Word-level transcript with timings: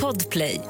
Podplay. 0.00 0.60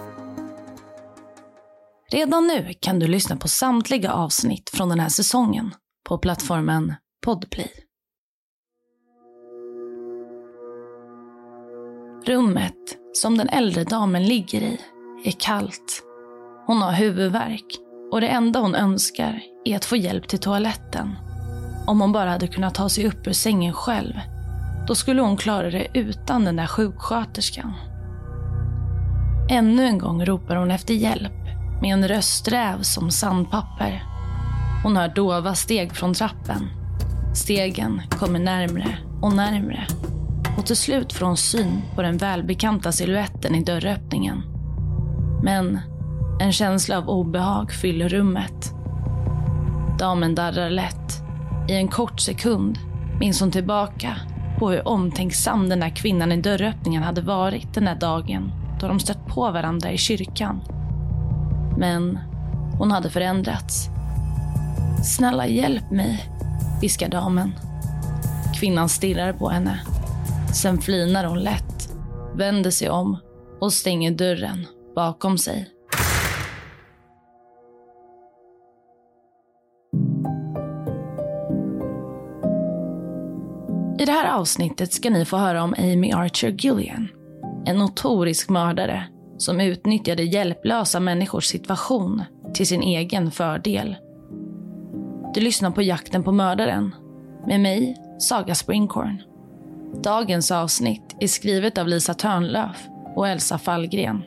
Redan 2.10 2.46
nu 2.46 2.74
kan 2.80 2.98
du 2.98 3.06
lyssna 3.06 3.36
på 3.36 3.48
samtliga 3.48 4.12
avsnitt 4.12 4.70
från 4.70 4.88
den 4.88 5.00
här 5.00 5.08
säsongen 5.08 5.74
på 6.08 6.18
plattformen 6.18 6.94
Podplay. 7.24 7.70
Rummet 12.26 12.74
som 13.12 13.38
den 13.38 13.48
äldre 13.48 13.84
damen 13.84 14.26
ligger 14.26 14.60
i 14.60 14.80
är 15.24 15.34
kallt. 15.38 16.02
Hon 16.66 16.82
har 16.82 16.92
huvudvärk 16.92 17.78
och 18.12 18.20
det 18.20 18.28
enda 18.28 18.60
hon 18.60 18.74
önskar 18.74 19.42
är 19.64 19.76
att 19.76 19.84
få 19.84 19.96
hjälp 19.96 20.28
till 20.28 20.38
toaletten. 20.38 21.16
Om 21.86 22.00
hon 22.00 22.12
bara 22.12 22.30
hade 22.30 22.46
kunnat 22.46 22.74
ta 22.74 22.88
sig 22.88 23.06
upp 23.06 23.26
ur 23.26 23.32
sängen 23.32 23.72
själv, 23.72 24.14
då 24.88 24.94
skulle 24.94 25.22
hon 25.22 25.36
klara 25.36 25.70
det 25.70 25.86
utan 25.94 26.44
den 26.44 26.56
där 26.56 26.66
sjuksköterskan. 26.66 27.91
Ännu 29.52 29.86
en 29.86 29.98
gång 29.98 30.24
ropar 30.24 30.56
hon 30.56 30.70
efter 30.70 30.94
hjälp 30.94 31.32
med 31.80 31.92
en 31.92 32.08
rösträv 32.08 32.82
som 32.82 33.10
sandpapper. 33.10 34.02
Hon 34.82 34.96
hör 34.96 35.08
dova 35.08 35.54
steg 35.54 35.94
från 35.94 36.14
trappen. 36.14 36.70
Stegen 37.34 38.02
kommer 38.10 38.38
närmre 38.38 38.98
och 39.22 39.32
närmre. 39.32 39.86
Och 40.58 40.66
till 40.66 40.76
slut 40.76 41.12
får 41.12 41.26
hon 41.26 41.36
syn 41.36 41.82
på 41.94 42.02
den 42.02 42.16
välbekanta 42.16 42.92
siluetten 42.92 43.54
i 43.54 43.64
dörröppningen. 43.64 44.42
Men 45.42 45.80
en 46.40 46.52
känsla 46.52 46.98
av 46.98 47.08
obehag 47.08 47.72
fyller 47.72 48.08
rummet. 48.08 48.74
Damen 49.98 50.34
darrar 50.34 50.70
lätt. 50.70 51.22
I 51.68 51.74
en 51.74 51.88
kort 51.88 52.20
sekund 52.20 52.78
minns 53.20 53.40
hon 53.40 53.50
tillbaka 53.50 54.16
på 54.58 54.70
hur 54.70 54.88
omtänksam 54.88 55.68
den 55.68 55.80
där 55.80 55.96
kvinnan 55.96 56.32
i 56.32 56.36
dörröppningen 56.36 57.02
hade 57.02 57.20
varit 57.20 57.74
den 57.74 57.84
där 57.84 57.94
dagen 57.94 58.52
då 58.82 58.88
de 58.88 59.00
stött 59.00 59.26
på 59.26 59.50
varandra 59.50 59.92
i 59.92 59.98
kyrkan. 59.98 60.60
Men 61.78 62.18
hon 62.78 62.90
hade 62.90 63.10
förändrats. 63.10 63.88
Snälla 65.04 65.46
hjälp 65.46 65.90
mig, 65.90 66.28
viskar 66.80 67.08
damen. 67.08 67.52
Kvinnan 68.60 68.88
stirrar 68.88 69.32
på 69.32 69.48
henne. 69.48 69.80
Sen 70.54 70.78
flinar 70.78 71.24
hon 71.24 71.40
lätt, 71.40 71.92
vänder 72.34 72.70
sig 72.70 72.90
om 72.90 73.18
och 73.60 73.72
stänger 73.72 74.10
dörren 74.10 74.66
bakom 74.94 75.38
sig. 75.38 75.68
I 83.98 84.04
det 84.04 84.12
här 84.12 84.38
avsnittet 84.38 84.92
ska 84.92 85.10
ni 85.10 85.24
få 85.24 85.36
höra 85.36 85.62
om 85.62 85.74
Amy 85.78 86.12
Archer 86.12 86.48
Gillian. 86.48 87.08
En 87.64 87.78
notorisk 87.78 88.48
mördare 88.48 89.04
som 89.38 89.60
utnyttjade 89.60 90.22
hjälplösa 90.22 91.00
människors 91.00 91.44
situation 91.44 92.22
till 92.54 92.66
sin 92.66 92.82
egen 92.82 93.30
fördel. 93.30 93.96
Du 95.34 95.40
lyssnar 95.40 95.70
på 95.70 95.82
Jakten 95.82 96.22
på 96.22 96.32
mördaren 96.32 96.94
med 97.46 97.60
mig, 97.60 97.96
Saga 98.18 98.54
Springhorn. 98.54 99.22
Dagens 100.02 100.50
avsnitt 100.50 101.16
är 101.20 101.26
skrivet 101.26 101.78
av 101.78 101.88
Lisa 101.88 102.14
Törnlöf 102.14 102.88
och 103.16 103.28
Elsa 103.28 103.58
Fallgren. 103.58 104.22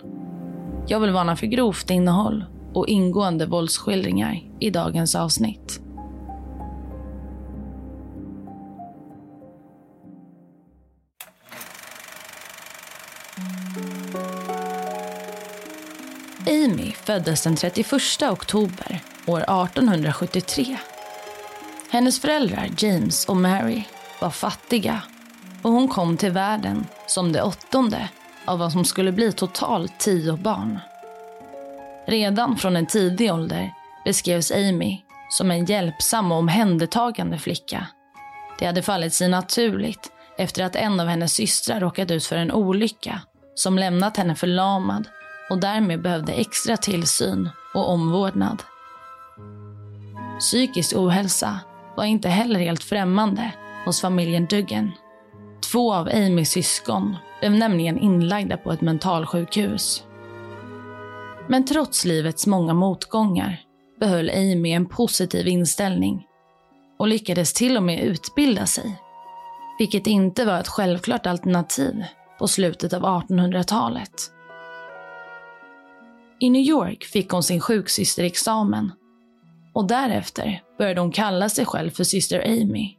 Jag 0.88 1.00
vill 1.00 1.12
varna 1.12 1.36
för 1.36 1.48
grovt 1.48 1.90
innehåll 1.90 2.46
och 2.74 2.88
ingående 2.88 3.46
våldsskildringar 3.46 4.40
i 4.60 4.70
dagens 4.70 5.16
avsnitt. 5.16 5.82
Amy 16.48 16.92
föddes 16.92 17.44
den 17.44 17.56
31 17.56 18.22
oktober 18.22 19.00
år 19.26 19.40
1873. 19.40 20.78
Hennes 21.92 22.20
föräldrar 22.20 22.70
James 22.78 23.26
och 23.26 23.38
Mary 23.38 23.84
var 24.22 24.30
fattiga 24.30 25.02
och 25.62 25.72
hon 25.72 25.88
kom 25.88 26.18
till 26.18 26.32
världen 26.32 26.88
som 27.08 27.32
det 27.32 27.42
åttonde 27.42 28.10
av 28.46 28.60
vad 28.60 28.72
som 28.72 28.86
skulle 28.86 29.12
bli 29.12 29.32
totalt 29.32 30.00
tio 30.00 30.38
barn. 30.38 30.80
Redan 32.08 32.58
från 32.58 32.76
en 32.76 32.86
tidig 32.86 33.34
ålder 33.34 33.74
beskrevs 34.06 34.52
Amy 34.52 35.02
som 35.30 35.52
en 35.52 35.66
hjälpsam 35.66 36.32
och 36.32 36.38
omhändertagande 36.38 37.38
flicka. 37.38 37.88
Det 38.60 38.66
hade 38.66 38.82
fallit 38.82 39.14
sig 39.14 39.30
naturligt 39.30 40.12
efter 40.38 40.64
att 40.64 40.76
en 40.76 41.00
av 41.00 41.08
hennes 41.08 41.34
systrar 41.34 41.80
råkat 41.80 42.12
ut 42.12 42.26
för 42.26 42.36
en 42.36 42.52
olycka 42.52 43.22
som 43.56 43.80
lämnat 43.80 44.18
henne 44.18 44.36
förlamad 44.36 45.08
och 45.50 45.60
därmed 45.60 46.02
behövde 46.02 46.34
extra 46.34 46.78
tillsyn 46.78 47.50
och 47.74 47.90
omvårdnad. 47.90 48.64
Psykisk 50.40 50.96
ohälsa 50.96 51.60
var 51.98 52.04
inte 52.04 52.30
heller 52.30 52.60
helt 52.60 52.84
främmande 52.84 53.52
hos 53.86 54.02
familjen 54.02 54.46
Duggan. 54.46 54.92
Två 55.72 55.94
av 55.94 56.08
Amys 56.08 56.52
syskon 56.52 57.16
blev 57.40 57.52
nämligen 57.52 57.98
inlagda 58.00 58.58
på 58.58 58.72
ett 58.72 58.82
mentalsjukhus. 58.82 60.04
Men 61.48 61.66
trots 61.66 62.06
livets 62.06 62.48
många 62.48 62.74
motgångar 62.74 63.62
behöll 64.00 64.30
Amy 64.30 64.72
en 64.72 64.86
positiv 64.86 65.48
inställning 65.48 66.26
och 67.00 67.08
lyckades 67.08 67.54
till 67.54 67.78
och 67.78 67.84
med 67.84 68.04
utbilda 68.04 68.66
sig. 68.66 69.02
Vilket 69.80 70.08
inte 70.08 70.46
var 70.46 70.60
ett 70.60 70.68
självklart 70.68 71.26
alternativ 71.26 72.04
på 72.40 72.48
slutet 72.48 72.94
av 72.94 73.02
1800-talet. 73.02 74.32
I 76.46 76.50
New 76.50 76.62
York 76.62 77.04
fick 77.04 77.30
hon 77.30 77.44
sin 77.44 77.62
sjuksysterexamen 77.62 78.92
och 79.74 79.88
därefter 79.88 80.62
började 80.78 81.02
hon 81.02 81.12
kalla 81.12 81.50
sig 81.50 81.66
själv 81.66 81.92
för 81.92 82.04
syster 82.04 82.44
Amy. 82.46 82.96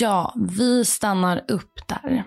Ja, 0.00 0.34
vi 0.58 0.84
stannar 0.84 1.44
upp 1.48 1.88
där. 1.88 2.24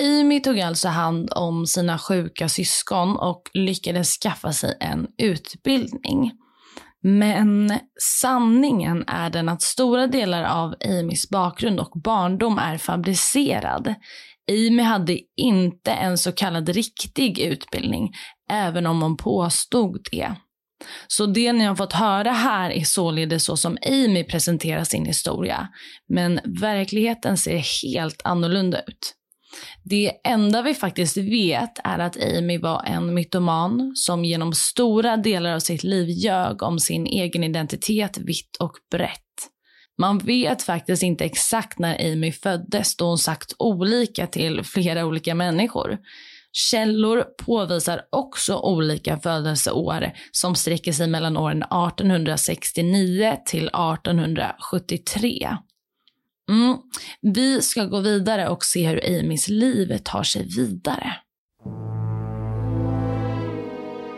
Amy 0.00 0.40
tog 0.40 0.60
alltså 0.60 0.88
hand 0.88 1.32
om 1.36 1.66
sina 1.66 1.98
sjuka 1.98 2.48
syskon 2.48 3.16
och 3.16 3.42
lyckades 3.54 4.18
skaffa 4.18 4.52
sig 4.52 4.76
en 4.80 5.06
utbildning. 5.18 6.32
Men 7.02 7.78
sanningen 8.20 9.04
är 9.06 9.30
den 9.30 9.48
att 9.48 9.62
stora 9.62 10.06
delar 10.06 10.44
av 10.44 10.74
Amys 10.84 11.30
bakgrund 11.30 11.80
och 11.80 11.92
barndom 11.94 12.58
är 12.58 12.78
fabricerad. 12.78 13.94
Amy 14.50 14.82
hade 14.82 15.18
inte 15.36 15.92
en 15.92 16.18
så 16.18 16.32
kallad 16.32 16.68
riktig 16.68 17.38
utbildning, 17.38 18.12
även 18.50 18.86
om 18.86 19.02
hon 19.02 19.16
påstod 19.16 20.08
det. 20.10 20.34
Så 21.08 21.26
det 21.26 21.52
ni 21.52 21.64
har 21.64 21.74
fått 21.74 21.92
höra 21.92 22.30
här 22.30 22.70
är 22.70 22.84
således 22.84 23.44
så 23.44 23.56
som 23.56 23.78
Amy 23.86 24.24
presenterar 24.24 24.84
sin 24.84 25.06
historia. 25.06 25.68
Men 26.08 26.40
verkligheten 26.44 27.36
ser 27.36 27.86
helt 27.88 28.22
annorlunda 28.24 28.80
ut. 28.80 29.14
Det 29.84 30.12
enda 30.24 30.62
vi 30.62 30.74
faktiskt 30.74 31.16
vet 31.16 31.78
är 31.84 31.98
att 31.98 32.16
Amy 32.22 32.58
var 32.58 32.82
en 32.86 33.14
mytoman 33.14 33.92
som 33.94 34.24
genom 34.24 34.52
stora 34.52 35.16
delar 35.16 35.54
av 35.54 35.60
sitt 35.60 35.84
liv 35.84 36.08
ljög 36.08 36.62
om 36.62 36.78
sin 36.78 37.06
egen 37.06 37.44
identitet 37.44 38.18
vitt 38.18 38.56
och 38.60 38.72
brett. 38.90 39.20
Man 39.98 40.18
vet 40.18 40.62
faktiskt 40.62 41.02
inte 41.02 41.24
exakt 41.24 41.78
när 41.78 42.12
Amy 42.12 42.32
föddes 42.32 42.96
då 42.96 43.04
hon 43.04 43.18
sagt 43.18 43.52
olika 43.58 44.26
till 44.26 44.64
flera 44.64 45.06
olika 45.06 45.34
människor. 45.34 45.98
Källor 46.52 47.24
påvisar 47.38 48.02
också 48.10 48.56
olika 48.58 49.18
födelseår 49.18 50.12
som 50.32 50.54
sträcker 50.54 50.92
sig 50.92 51.08
mellan 51.08 51.36
åren 51.36 51.62
1869 51.62 53.36
till 53.46 53.66
1873. 53.66 55.56
Mm. 56.50 56.76
Vi 57.20 57.62
ska 57.62 57.84
gå 57.84 58.00
vidare 58.00 58.48
och 58.48 58.64
se 58.64 58.88
hur 58.88 59.20
Amys 59.20 59.48
liv 59.48 59.98
tar 59.98 60.22
sig 60.22 60.46
vidare. 60.56 61.16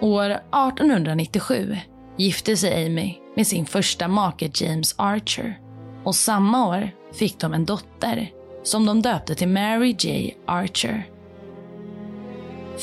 År 0.00 0.30
1897 0.30 1.76
gifte 2.18 2.56
sig 2.56 2.86
Amy 2.86 3.14
med 3.36 3.46
sin 3.46 3.66
första 3.66 4.08
make 4.08 4.50
James 4.54 4.94
Archer 4.98 5.67
och 6.08 6.14
samma 6.14 6.68
år 6.68 6.90
fick 7.12 7.38
de 7.38 7.54
en 7.54 7.64
dotter 7.64 8.30
som 8.62 8.86
de 8.86 9.02
döpte 9.02 9.34
till 9.34 9.48
Mary 9.48 9.96
J. 9.98 10.34
Archer. 10.46 11.10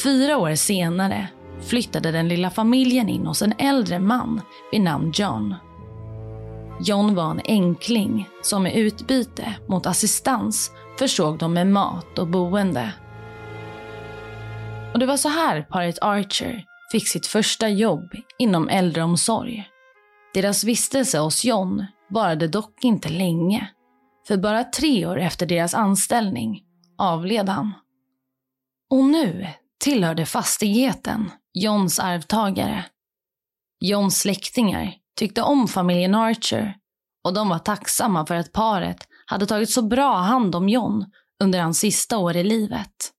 Fyra 0.03 0.37
år 0.37 0.55
senare 0.55 1.27
flyttade 1.61 2.11
den 2.11 2.27
lilla 2.27 2.49
familjen 2.49 3.09
in 3.09 3.25
hos 3.25 3.41
en 3.41 3.53
äldre 3.57 3.99
man 3.99 4.41
vid 4.71 4.81
namn 4.81 5.11
John. 5.15 5.55
John 6.81 7.15
var 7.15 7.31
en 7.31 7.41
enkling 7.45 8.29
som 8.41 8.67
i 8.67 8.79
utbyte 8.79 9.55
mot 9.67 9.85
assistans 9.85 10.71
försåg 10.99 11.37
dem 11.37 11.53
med 11.53 11.67
mat 11.67 12.19
och 12.19 12.27
boende. 12.27 12.93
Och 14.93 14.99
Det 14.99 15.05
var 15.05 15.17
så 15.17 15.29
här 15.29 15.61
paret 15.61 15.97
Archer 16.01 16.63
fick 16.91 17.07
sitt 17.07 17.27
första 17.27 17.69
jobb 17.69 18.13
inom 18.39 18.69
äldreomsorg. 18.69 19.67
Deras 20.33 20.63
vistelse 20.63 21.19
hos 21.19 21.45
John 21.45 21.85
varade 22.09 22.47
dock 22.47 22.83
inte 22.83 23.09
länge. 23.09 23.69
För 24.27 24.37
bara 24.37 24.63
tre 24.63 25.05
år 25.05 25.19
efter 25.19 25.45
deras 25.45 25.73
anställning 25.73 26.63
avled 26.97 27.49
han. 27.49 27.73
Och 28.89 29.03
nu 29.03 29.47
tillhörde 29.79 30.25
fastigheten 30.25 31.31
Johns 31.53 31.99
arvtagare. 31.99 32.85
Johns 33.79 34.19
släktingar 34.19 34.93
tyckte 35.15 35.41
om 35.41 35.67
familjen 35.67 36.15
Archer 36.15 36.75
och 37.23 37.33
de 37.33 37.49
var 37.49 37.59
tacksamma 37.59 38.25
för 38.25 38.35
att 38.35 38.51
paret 38.51 39.07
hade 39.25 39.45
tagit 39.45 39.69
så 39.69 39.81
bra 39.81 40.17
hand 40.17 40.55
om 40.55 40.69
John 40.69 41.05
under 41.43 41.61
hans 41.61 41.79
sista 41.79 42.17
år 42.17 42.35
i 42.35 42.43
livet. 42.43 43.11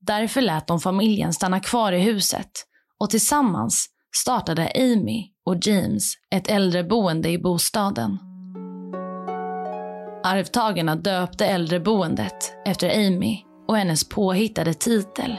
Därför 0.00 0.40
lät 0.40 0.66
de 0.66 0.80
familjen 0.80 1.32
stanna 1.32 1.60
kvar 1.60 1.92
i 1.92 1.98
huset 1.98 2.50
och 2.98 3.10
tillsammans 3.10 3.88
startade 4.16 4.72
Amy 4.74 5.24
och 5.46 5.56
James 5.66 6.14
ett 6.34 6.50
äldreboende 6.50 7.28
i 7.28 7.38
bostaden. 7.38 8.18
Arvtagarna 10.24 10.96
döpte 10.96 11.46
äldreboendet 11.46 12.52
efter 12.64 13.06
Amy 13.06 13.38
och 13.68 13.76
hennes 13.76 14.08
påhittade 14.08 14.74
titel. 14.74 15.36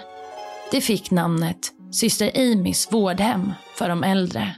Det 0.71 0.81
fick 0.81 1.11
namnet 1.11 1.57
Syster 1.91 2.31
Amys 2.35 2.87
vårdhem 2.91 3.51
för 3.77 3.89
de 3.89 4.03
äldre. 4.03 4.55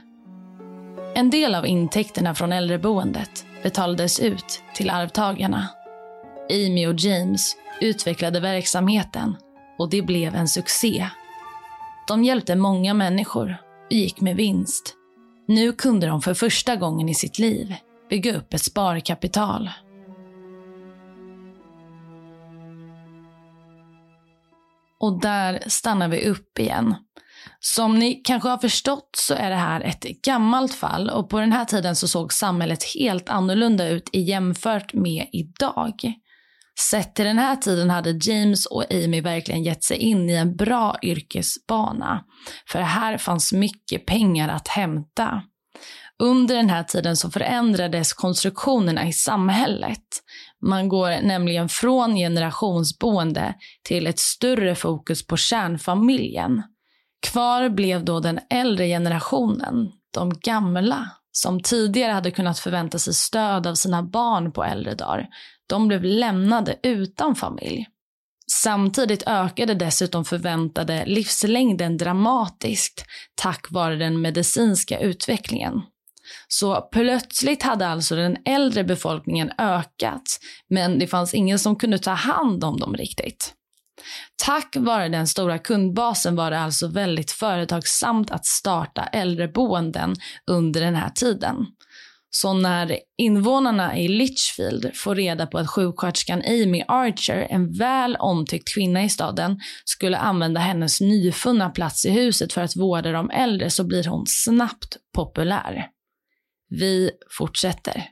En 1.14 1.30
del 1.30 1.54
av 1.54 1.66
intäkterna 1.66 2.34
från 2.34 2.52
äldreboendet 2.52 3.46
betalades 3.62 4.20
ut 4.20 4.62
till 4.74 4.90
arvtagarna. 4.90 5.68
Amy 6.50 6.86
och 6.86 6.94
James 6.98 7.56
utvecklade 7.80 8.40
verksamheten 8.40 9.36
och 9.78 9.90
det 9.90 10.02
blev 10.02 10.34
en 10.34 10.48
succé. 10.48 11.08
De 12.08 12.24
hjälpte 12.24 12.56
många 12.56 12.94
människor 12.94 13.56
gick 13.96 14.20
med 14.20 14.36
vinst. 14.36 14.94
Nu 15.48 15.72
kunde 15.72 16.06
de 16.06 16.22
för 16.22 16.34
första 16.34 16.76
gången 16.76 17.08
i 17.08 17.14
sitt 17.14 17.38
liv 17.38 17.74
bygga 18.10 18.36
upp 18.36 18.54
ett 18.54 18.62
sparkapital. 18.62 19.70
Och 25.00 25.20
där 25.20 25.62
stannar 25.66 26.08
vi 26.08 26.28
upp 26.28 26.58
igen. 26.58 26.94
Som 27.60 27.98
ni 27.98 28.14
kanske 28.14 28.48
har 28.48 28.58
förstått 28.58 29.10
så 29.16 29.34
är 29.34 29.50
det 29.50 29.56
här 29.56 29.80
ett 29.80 30.02
gammalt 30.02 30.74
fall 30.74 31.10
och 31.10 31.30
på 31.30 31.40
den 31.40 31.52
här 31.52 31.64
tiden 31.64 31.96
så 31.96 32.08
såg 32.08 32.32
samhället 32.32 32.84
helt 32.94 33.28
annorlunda 33.28 33.88
ut 33.88 34.10
jämfört 34.12 34.94
med 34.94 35.26
idag. 35.32 36.12
Sett 36.80 37.14
till 37.14 37.24
den 37.24 37.38
här 37.38 37.56
tiden 37.56 37.90
hade 37.90 38.18
James 38.22 38.66
och 38.66 38.92
Amy 38.92 39.20
verkligen 39.20 39.62
gett 39.62 39.84
sig 39.84 39.96
in 39.96 40.30
i 40.30 40.34
en 40.34 40.56
bra 40.56 40.96
yrkesbana. 41.02 42.24
För 42.68 42.78
här 42.78 43.18
fanns 43.18 43.52
mycket 43.52 44.06
pengar 44.06 44.48
att 44.48 44.68
hämta. 44.68 45.42
Under 46.18 46.56
den 46.56 46.70
här 46.70 46.82
tiden 46.82 47.16
så 47.16 47.30
förändrades 47.30 48.12
konstruktionerna 48.12 49.08
i 49.08 49.12
samhället. 49.12 50.04
Man 50.66 50.88
går 50.88 51.22
nämligen 51.22 51.68
från 51.68 52.16
generationsboende 52.16 53.54
till 53.82 54.06
ett 54.06 54.18
större 54.18 54.74
fokus 54.74 55.26
på 55.26 55.36
kärnfamiljen. 55.36 56.62
Kvar 57.26 57.68
blev 57.68 58.04
då 58.04 58.20
den 58.20 58.40
äldre 58.50 58.86
generationen, 58.86 59.90
de 60.14 60.30
gamla, 60.40 61.10
som 61.32 61.62
tidigare 61.62 62.12
hade 62.12 62.30
kunnat 62.30 62.58
förvänta 62.58 62.98
sig 62.98 63.14
stöd 63.14 63.66
av 63.66 63.74
sina 63.74 64.02
barn 64.02 64.52
på 64.52 64.64
äldre 64.64 64.94
dagar. 64.94 65.28
De 65.68 65.88
blev 65.88 66.04
lämnade 66.04 66.76
utan 66.82 67.36
familj. 67.36 67.86
Samtidigt 68.52 69.22
ökade 69.26 69.74
dessutom 69.74 70.24
förväntade 70.24 71.04
livslängden 71.06 71.96
dramatiskt 71.96 73.04
tack 73.34 73.70
vare 73.70 73.96
den 73.96 74.20
medicinska 74.20 74.98
utvecklingen. 74.98 75.82
Så 76.48 76.88
plötsligt 76.92 77.62
hade 77.62 77.88
alltså 77.88 78.16
den 78.16 78.36
äldre 78.44 78.84
befolkningen 78.84 79.52
ökat, 79.58 80.40
men 80.68 80.98
det 80.98 81.06
fanns 81.06 81.34
ingen 81.34 81.58
som 81.58 81.76
kunde 81.76 81.98
ta 81.98 82.10
hand 82.10 82.64
om 82.64 82.80
dem 82.80 82.96
riktigt. 82.96 83.54
Tack 84.44 84.76
vare 84.76 85.08
den 85.08 85.26
stora 85.26 85.58
kundbasen 85.58 86.36
var 86.36 86.50
det 86.50 86.60
alltså 86.60 86.88
väldigt 86.88 87.30
företagsamt 87.30 88.30
att 88.30 88.46
starta 88.46 89.02
äldreboenden 89.02 90.14
under 90.46 90.80
den 90.80 90.94
här 90.94 91.10
tiden. 91.10 91.66
Så 92.30 92.52
när 92.52 92.98
invånarna 93.18 93.98
i 93.98 94.08
Litchfield 94.08 94.90
får 94.94 95.14
reda 95.14 95.46
på 95.46 95.58
att 95.58 95.70
sjuksköterskan 95.70 96.42
Amy 96.46 96.82
Archer, 96.88 97.46
en 97.50 97.72
väl 97.72 98.16
omtyckt 98.16 98.74
kvinna 98.74 99.04
i 99.04 99.08
staden, 99.08 99.60
skulle 99.84 100.18
använda 100.18 100.60
hennes 100.60 101.00
nyfunna 101.00 101.70
plats 101.70 102.04
i 102.04 102.10
huset 102.10 102.52
för 102.52 102.60
att 102.60 102.76
vårda 102.76 103.12
de 103.12 103.30
äldre 103.30 103.70
så 103.70 103.84
blir 103.84 104.04
hon 104.04 104.24
snabbt 104.26 104.96
populär. 105.14 105.86
Vi 106.70 107.10
fortsätter. 107.30 108.04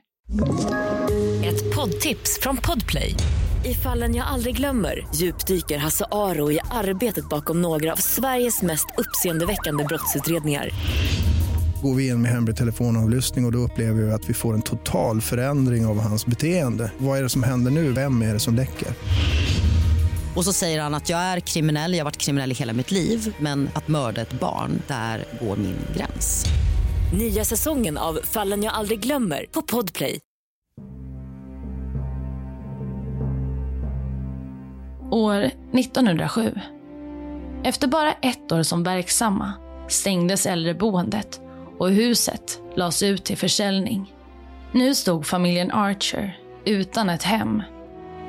Ett 1.45 1.75
poddtips 1.75 2.39
från 2.41 2.57
Podplay. 2.57 3.15
I 3.65 3.73
fallen 3.73 4.15
jag 4.15 4.27
aldrig 4.27 4.55
glömmer 4.55 5.07
djupdyker 5.15 5.77
Hasse 5.77 6.05
Aro 6.11 6.51
i 6.51 6.59
arbetet 6.71 7.29
bakom 7.29 7.61
några 7.61 7.91
av 7.91 7.95
Sveriges 7.95 8.61
mest 8.61 8.85
uppseendeväckande 8.97 9.83
brottsutredningar 9.83 10.69
går 11.81 11.95
vi 11.95 12.07
in 12.07 12.21
med 12.21 12.31
hemlig 12.31 12.57
telefonavlyssning 12.57 13.45
och, 13.45 13.49
och 13.49 13.51
då 13.51 13.59
upplever 13.59 14.01
vi 14.01 14.11
att 14.11 14.29
vi 14.29 14.33
får 14.33 14.53
en 14.53 14.61
total 14.61 15.21
förändring 15.21 15.85
av 15.85 15.99
hans 15.99 16.25
beteende. 16.25 16.91
Vad 16.97 17.19
är 17.19 17.23
det 17.23 17.29
som 17.29 17.43
händer 17.43 17.71
nu? 17.71 17.91
Vem 17.91 18.21
är 18.21 18.33
det 18.33 18.39
som 18.39 18.55
läcker? 18.55 18.87
Och 20.35 20.45
så 20.45 20.53
säger 20.53 20.81
han 20.81 20.93
att 20.93 21.09
jag 21.09 21.19
är 21.19 21.39
kriminell, 21.39 21.93
jag 21.93 21.99
har 21.99 22.05
varit 22.05 22.17
kriminell 22.17 22.51
i 22.51 22.55
hela 22.55 22.73
mitt 22.73 22.91
liv 22.91 23.35
men 23.39 23.69
att 23.73 23.87
mörda 23.87 24.21
ett 24.21 24.39
barn, 24.39 24.81
där 24.87 25.25
går 25.41 25.57
min 25.57 25.77
gräns. 25.95 26.45
Nya 27.13 27.45
säsongen 27.45 27.97
av 27.97 28.19
Fallen 28.23 28.63
jag 28.63 28.73
aldrig 28.73 28.99
glömmer 28.99 29.45
på 29.51 29.61
Podplay. 29.61 30.19
År 35.11 35.51
1907. 35.73 36.59
Efter 37.63 37.87
bara 37.87 38.11
ett 38.11 38.51
år 38.51 38.63
som 38.63 38.83
verksamma 38.83 39.53
stängdes 39.87 40.45
äldreboendet 40.45 41.41
och 41.77 41.89
huset 41.89 42.61
lades 42.75 43.03
ut 43.03 43.25
till 43.25 43.37
försäljning. 43.37 44.13
Nu 44.71 44.95
stod 44.95 45.25
familjen 45.25 45.71
Archer 45.71 46.39
utan 46.65 47.09
ett 47.09 47.23
hem. 47.23 47.63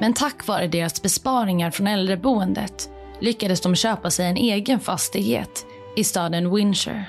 Men 0.00 0.12
tack 0.12 0.46
vare 0.46 0.68
deras 0.68 1.02
besparingar 1.02 1.70
från 1.70 1.86
äldreboendet 1.86 2.90
lyckades 3.20 3.60
de 3.60 3.74
köpa 3.74 4.10
sig 4.10 4.26
en 4.26 4.36
egen 4.36 4.80
fastighet 4.80 5.66
i 5.96 6.04
staden 6.04 6.54
Windsor. 6.54 7.04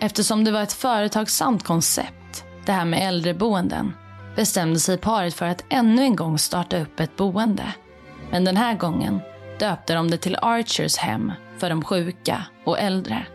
Eftersom 0.00 0.44
det 0.44 0.50
var 0.50 0.62
ett 0.62 0.72
företagsamt 0.72 1.64
koncept, 1.64 2.44
det 2.66 2.72
här 2.72 2.84
med 2.84 3.08
äldreboenden, 3.08 3.92
bestämde 4.36 4.80
sig 4.80 4.98
paret 4.98 5.34
för 5.34 5.46
att 5.46 5.64
ännu 5.68 6.02
en 6.02 6.16
gång 6.16 6.38
starta 6.38 6.80
upp 6.80 7.00
ett 7.00 7.16
boende. 7.16 7.74
Men 8.30 8.44
den 8.44 8.56
här 8.56 8.74
gången 8.74 9.20
döpte 9.58 9.94
de 9.94 10.10
det 10.10 10.16
till 10.16 10.36
Archers 10.42 10.96
hem 10.96 11.32
för 11.58 11.70
de 11.70 11.84
sjuka 11.84 12.44
och 12.64 12.78
äldre. 12.78 13.26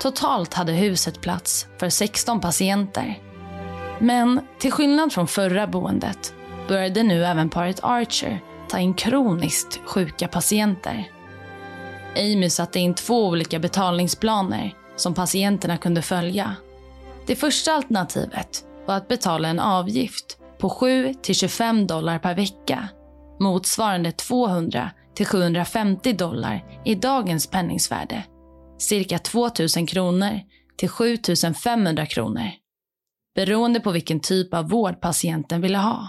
Totalt 0.00 0.54
hade 0.54 0.72
huset 0.72 1.20
plats 1.20 1.66
för 1.78 1.88
16 1.88 2.40
patienter. 2.40 3.18
Men 3.98 4.40
till 4.58 4.72
skillnad 4.72 5.12
från 5.12 5.26
förra 5.26 5.66
boendet 5.66 6.34
började 6.68 7.02
nu 7.02 7.24
även 7.24 7.50
paret 7.50 7.80
Archer 7.82 8.40
ta 8.68 8.78
in 8.78 8.94
kroniskt 8.94 9.80
sjuka 9.86 10.28
patienter. 10.28 11.10
Amy 12.16 12.50
satte 12.50 12.80
in 12.80 12.94
två 12.94 13.26
olika 13.26 13.58
betalningsplaner 13.58 14.74
som 14.96 15.14
patienterna 15.14 15.76
kunde 15.76 16.02
följa. 16.02 16.56
Det 17.26 17.36
första 17.36 17.72
alternativet 17.72 18.64
var 18.86 18.96
att 18.96 19.08
betala 19.08 19.48
en 19.48 19.60
avgift 19.60 20.38
på 20.58 20.68
7-25 20.68 21.86
dollar 21.86 22.18
per 22.18 22.34
vecka 22.34 22.88
motsvarande 23.40 24.12
200 24.12 24.90
750 25.22 26.12
dollar 26.12 26.64
i 26.84 26.94
dagens 26.94 27.46
penningsvärde 27.46 28.22
cirka 28.78 29.18
2 29.18 29.50
000 29.76 29.88
kronor 29.88 30.40
till 30.76 30.88
7 30.88 31.16
500 31.64 32.06
kronor 32.06 32.50
beroende 33.34 33.80
på 33.80 33.90
vilken 33.90 34.20
typ 34.20 34.54
av 34.54 34.68
vård 34.68 35.00
patienten 35.00 35.60
ville 35.60 35.78
ha. 35.78 36.08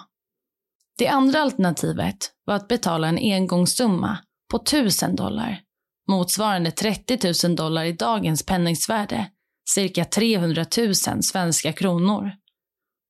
Det 0.97 1.07
andra 1.07 1.41
alternativet 1.41 2.17
var 2.45 2.55
att 2.55 2.67
betala 2.67 3.07
en 3.07 3.17
engångssumma 3.17 4.17
på 4.51 4.57
1000 4.57 5.15
dollar 5.15 5.65
motsvarande 6.07 6.71
30 6.71 7.47
000 7.47 7.55
dollar 7.55 7.83
i 7.83 7.91
dagens 7.91 8.45
penningsvärde, 8.45 9.29
cirka 9.69 10.05
300 10.05 10.65
000 10.77 11.23
svenska 11.23 11.73
kronor. 11.73 12.31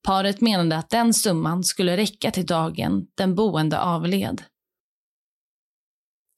Paret 0.08 0.42
menade 0.42 0.78
att 0.78 0.90
den 0.90 1.14
summan 1.14 1.64
skulle 1.64 1.98
räcka 1.98 2.32
till 2.32 2.46
dagen 2.46 3.08
den 3.16 3.36
boende 3.36 3.80
avled. 3.80 4.44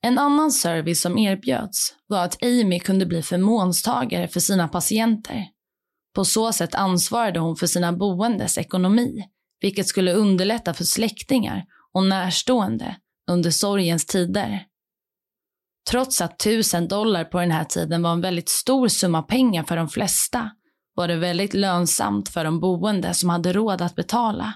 En 0.02 0.18
annan 0.18 0.52
service 0.52 1.02
som 1.02 1.18
erbjöds 1.18 1.96
var 2.08 2.24
att 2.24 2.44
Amy 2.44 2.80
kunde 2.80 3.06
bli 3.06 3.24
förmånstagare 3.24 4.28
för 4.28 4.40
sina 4.40 4.68
patienter. 4.68 5.48
På 6.16 6.26
så 6.26 6.54
sätt 6.54 6.76
ansvarade 6.76 7.40
hon 7.40 7.56
för 7.56 7.68
sina 7.68 7.94
boendes 7.94 8.58
ekonomi, 8.58 9.24
vilket 9.62 9.88
skulle 9.88 10.14
underlätta 10.14 10.74
för 10.74 10.84
släktingar 10.84 11.66
och 11.94 12.06
närstående 12.06 12.96
under 13.32 13.52
sorgens 13.52 14.06
tider. 14.06 14.66
Trots 15.90 16.22
att 16.22 16.40
tusen 16.40 16.88
dollar 16.88 17.24
på 17.24 17.40
den 17.40 17.52
här 17.52 17.64
tiden 17.64 18.04
var 18.04 18.12
en 18.12 18.22
väldigt 18.22 18.50
stor 18.50 18.88
summa 18.88 19.22
pengar 19.22 19.64
för 19.64 19.78
de 19.78 19.90
flesta 19.90 20.52
var 20.96 21.08
det 21.08 21.16
väldigt 21.16 21.54
lönsamt 21.54 22.30
för 22.30 22.44
de 22.44 22.60
boende 22.60 23.14
som 23.14 23.30
hade 23.30 23.54
råd 23.54 23.82
att 23.82 23.96
betala. 23.96 24.54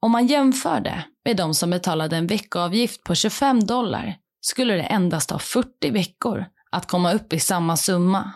Om 0.00 0.12
man 0.12 0.26
jämförde 0.26 1.04
med 1.24 1.36
de 1.36 1.54
som 1.54 1.70
betalade 1.70 2.16
en 2.16 2.26
veckoavgift 2.26 3.04
på 3.04 3.14
25 3.14 3.66
dollar 3.66 4.16
skulle 4.44 4.74
det 4.74 4.82
endast 4.82 5.28
ta 5.28 5.38
40 5.38 5.90
veckor 5.90 6.44
att 6.70 6.86
komma 6.86 7.12
upp 7.12 7.32
i 7.32 7.40
samma 7.40 7.76
summa. 7.76 8.32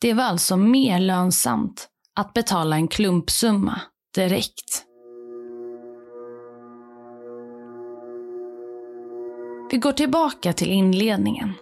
Det 0.00 0.14
var 0.14 0.24
alltså 0.24 0.56
mer 0.56 0.98
lönsamt 0.98 1.88
att 2.16 2.32
betala 2.32 2.76
en 2.76 2.88
klumpsumma 2.88 3.80
direkt. 4.14 4.84
Vi 9.70 9.78
går 9.78 9.92
tillbaka 9.92 10.52
till 10.52 10.70
inledningen. 10.70 11.52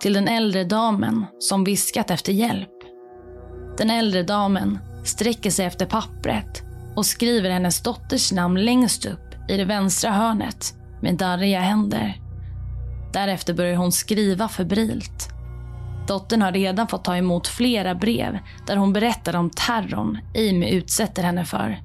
Till 0.00 0.12
den 0.12 0.28
äldre 0.28 0.64
damen 0.64 1.26
som 1.38 1.64
viskat 1.64 2.10
efter 2.10 2.32
hjälp. 2.32 2.78
Den 3.78 3.90
äldre 3.90 4.22
damen 4.22 4.78
sträcker 5.04 5.50
sig 5.50 5.66
efter 5.66 5.86
pappret 5.86 6.62
och 6.96 7.06
skriver 7.06 7.50
hennes 7.50 7.82
dotters 7.82 8.32
namn 8.32 8.64
längst 8.64 9.06
upp 9.06 9.34
i 9.48 9.56
det 9.56 9.64
vänstra 9.64 10.10
hörnet 10.10 10.74
med 11.02 11.16
darriga 11.16 11.60
händer. 11.60 12.29
Därefter 13.12 13.54
börjar 13.54 13.76
hon 13.76 13.92
skriva 13.92 14.48
febrilt. 14.48 15.28
Dottern 16.06 16.42
har 16.42 16.52
redan 16.52 16.88
fått 16.88 17.04
ta 17.04 17.16
emot 17.16 17.48
flera 17.48 17.94
brev 17.94 18.38
där 18.66 18.76
hon 18.76 18.92
berättar 18.92 19.36
om 19.36 19.50
terrorn 19.50 20.18
Amy 20.34 20.68
utsätter 20.70 21.22
henne 21.22 21.44
för. 21.44 21.80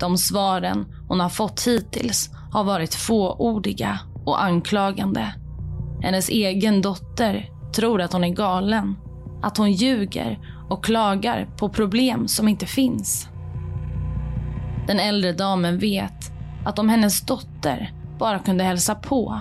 De 0.00 0.18
svaren 0.18 0.86
hon 1.08 1.20
har 1.20 1.28
fått 1.28 1.66
hittills 1.66 2.30
har 2.52 2.64
varit 2.64 2.94
fåordiga 2.94 3.98
och 4.24 4.42
anklagande. 4.42 5.34
Hennes 6.02 6.28
egen 6.28 6.82
dotter 6.82 7.50
tror 7.74 8.00
att 8.00 8.12
hon 8.12 8.24
är 8.24 8.28
galen, 8.28 8.96
att 9.42 9.56
hon 9.56 9.72
ljuger 9.72 10.38
och 10.68 10.84
klagar 10.84 11.48
på 11.56 11.68
problem 11.68 12.28
som 12.28 12.48
inte 12.48 12.66
finns. 12.66 13.28
Den 14.86 15.00
äldre 15.00 15.32
damen 15.32 15.78
vet 15.78 16.32
att 16.64 16.78
om 16.78 16.88
hennes 16.88 17.20
dotter 17.20 17.92
bara 18.18 18.38
kunde 18.38 18.64
hälsa 18.64 18.94
på, 18.94 19.40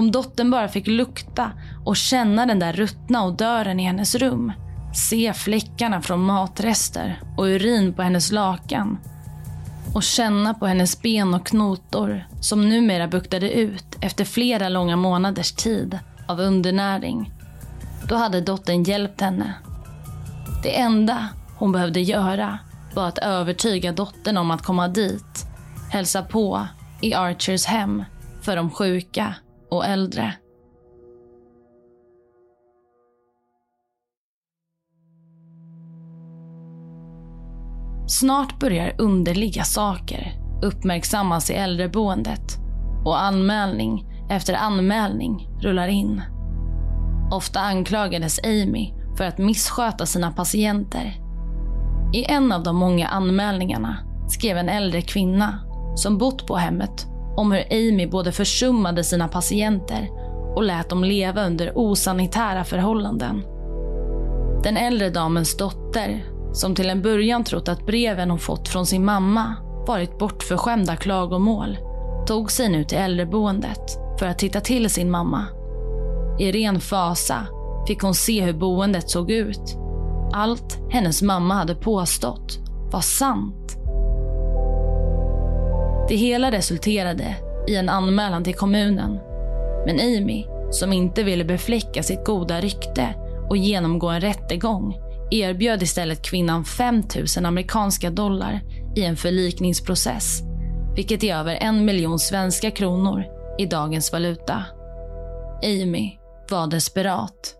om 0.00 0.10
dottern 0.10 0.50
bara 0.50 0.68
fick 0.68 0.86
lukta 0.86 1.52
och 1.84 1.96
känna 1.96 2.46
den 2.46 2.58
där 2.58 2.72
ruttna 2.72 3.26
odören 3.26 3.80
i 3.80 3.84
hennes 3.84 4.14
rum, 4.14 4.52
se 4.94 5.32
fläckarna 5.32 6.02
från 6.02 6.20
matrester 6.20 7.22
och 7.36 7.44
urin 7.44 7.92
på 7.92 8.02
hennes 8.02 8.32
lakan 8.32 8.98
och 9.94 10.02
känna 10.02 10.54
på 10.54 10.66
hennes 10.66 11.02
ben 11.02 11.34
och 11.34 11.46
knotor 11.46 12.26
som 12.40 12.68
numera 12.68 13.08
buktade 13.08 13.52
ut 13.52 13.96
efter 14.00 14.24
flera 14.24 14.68
långa 14.68 14.96
månaders 14.96 15.52
tid 15.52 15.98
av 16.28 16.40
undernäring. 16.40 17.32
Då 18.08 18.16
hade 18.16 18.40
dottern 18.40 18.82
hjälpt 18.82 19.20
henne. 19.20 19.54
Det 20.62 20.78
enda 20.78 21.28
hon 21.56 21.72
behövde 21.72 22.00
göra 22.00 22.58
var 22.94 23.08
att 23.08 23.18
övertyga 23.18 23.92
dottern 23.92 24.36
om 24.36 24.50
att 24.50 24.62
komma 24.62 24.88
dit, 24.88 25.46
hälsa 25.90 26.22
på 26.22 26.66
i 27.00 27.14
Archers 27.14 27.66
hem 27.66 28.04
för 28.42 28.56
de 28.56 28.70
sjuka 28.70 29.34
och 29.70 29.86
äldre. 29.86 30.34
Snart 38.06 38.60
börjar 38.60 38.94
underliga 38.98 39.62
saker 39.62 40.32
uppmärksammas 40.62 41.50
i 41.50 41.54
äldreboendet 41.54 42.58
och 43.04 43.22
anmälning 43.22 44.06
efter 44.30 44.54
anmälning 44.54 45.48
rullar 45.60 45.88
in. 45.88 46.22
Ofta 47.30 47.60
anklagades 47.60 48.40
Amy 48.44 48.92
för 49.16 49.24
att 49.24 49.38
missköta 49.38 50.06
sina 50.06 50.32
patienter. 50.32 51.20
I 52.12 52.24
en 52.24 52.52
av 52.52 52.62
de 52.62 52.76
många 52.76 53.08
anmälningarna 53.08 53.98
skrev 54.28 54.56
en 54.56 54.68
äldre 54.68 55.02
kvinna 55.02 55.58
som 55.96 56.18
bott 56.18 56.46
på 56.46 56.56
hemmet 56.56 57.09
om 57.40 57.52
hur 57.52 57.64
Amy 57.70 58.06
både 58.06 58.32
försummade 58.32 59.04
sina 59.04 59.28
patienter 59.28 60.08
och 60.56 60.62
lät 60.62 60.88
dem 60.88 61.04
leva 61.04 61.46
under 61.46 61.72
osanitära 61.78 62.64
förhållanden. 62.64 63.42
Den 64.62 64.76
äldre 64.76 65.10
damens 65.10 65.56
dotter, 65.56 66.24
som 66.52 66.74
till 66.74 66.90
en 66.90 67.02
början 67.02 67.44
trott 67.44 67.68
att 67.68 67.86
breven 67.86 68.30
hon 68.30 68.38
fått 68.38 68.68
från 68.68 68.86
sin 68.86 69.04
mamma 69.04 69.54
varit 69.86 70.18
bortförskämda 70.18 70.96
klagomål, 70.96 71.78
tog 72.26 72.50
sig 72.50 72.68
nu 72.68 72.84
till 72.84 72.98
äldreboendet 72.98 73.98
för 74.18 74.26
att 74.26 74.38
titta 74.38 74.60
till 74.60 74.90
sin 74.90 75.10
mamma. 75.10 75.46
I 76.38 76.52
ren 76.52 76.80
fasa 76.80 77.46
fick 77.88 78.02
hon 78.02 78.14
se 78.14 78.42
hur 78.42 78.52
boendet 78.52 79.10
såg 79.10 79.30
ut. 79.30 79.76
Allt 80.32 80.78
hennes 80.90 81.22
mamma 81.22 81.54
hade 81.54 81.74
påstått 81.74 82.58
var 82.92 83.00
sant. 83.00 83.79
Det 86.10 86.16
hela 86.16 86.50
resulterade 86.50 87.36
i 87.68 87.76
en 87.76 87.88
anmälan 87.88 88.44
till 88.44 88.54
kommunen. 88.54 89.20
Men 89.86 90.00
Amy, 90.00 90.46
som 90.70 90.92
inte 90.92 91.22
ville 91.22 91.44
befläcka 91.44 92.02
sitt 92.02 92.24
goda 92.24 92.60
rykte 92.60 93.14
och 93.48 93.56
genomgå 93.56 94.08
en 94.08 94.20
rättegång, 94.20 94.94
erbjöd 95.30 95.82
istället 95.82 96.22
kvinnan 96.22 96.64
5 96.64 97.02
000 97.36 97.46
amerikanska 97.46 98.10
dollar 98.10 98.60
i 98.96 99.04
en 99.04 99.16
förlikningsprocess, 99.16 100.42
vilket 100.96 101.24
är 101.24 101.36
över 101.36 101.54
en 101.54 101.84
miljon 101.84 102.18
svenska 102.18 102.70
kronor 102.70 103.24
i 103.58 103.66
dagens 103.66 104.12
valuta. 104.12 104.64
Amy 105.64 106.18
var 106.50 106.66
desperat. 106.66 107.56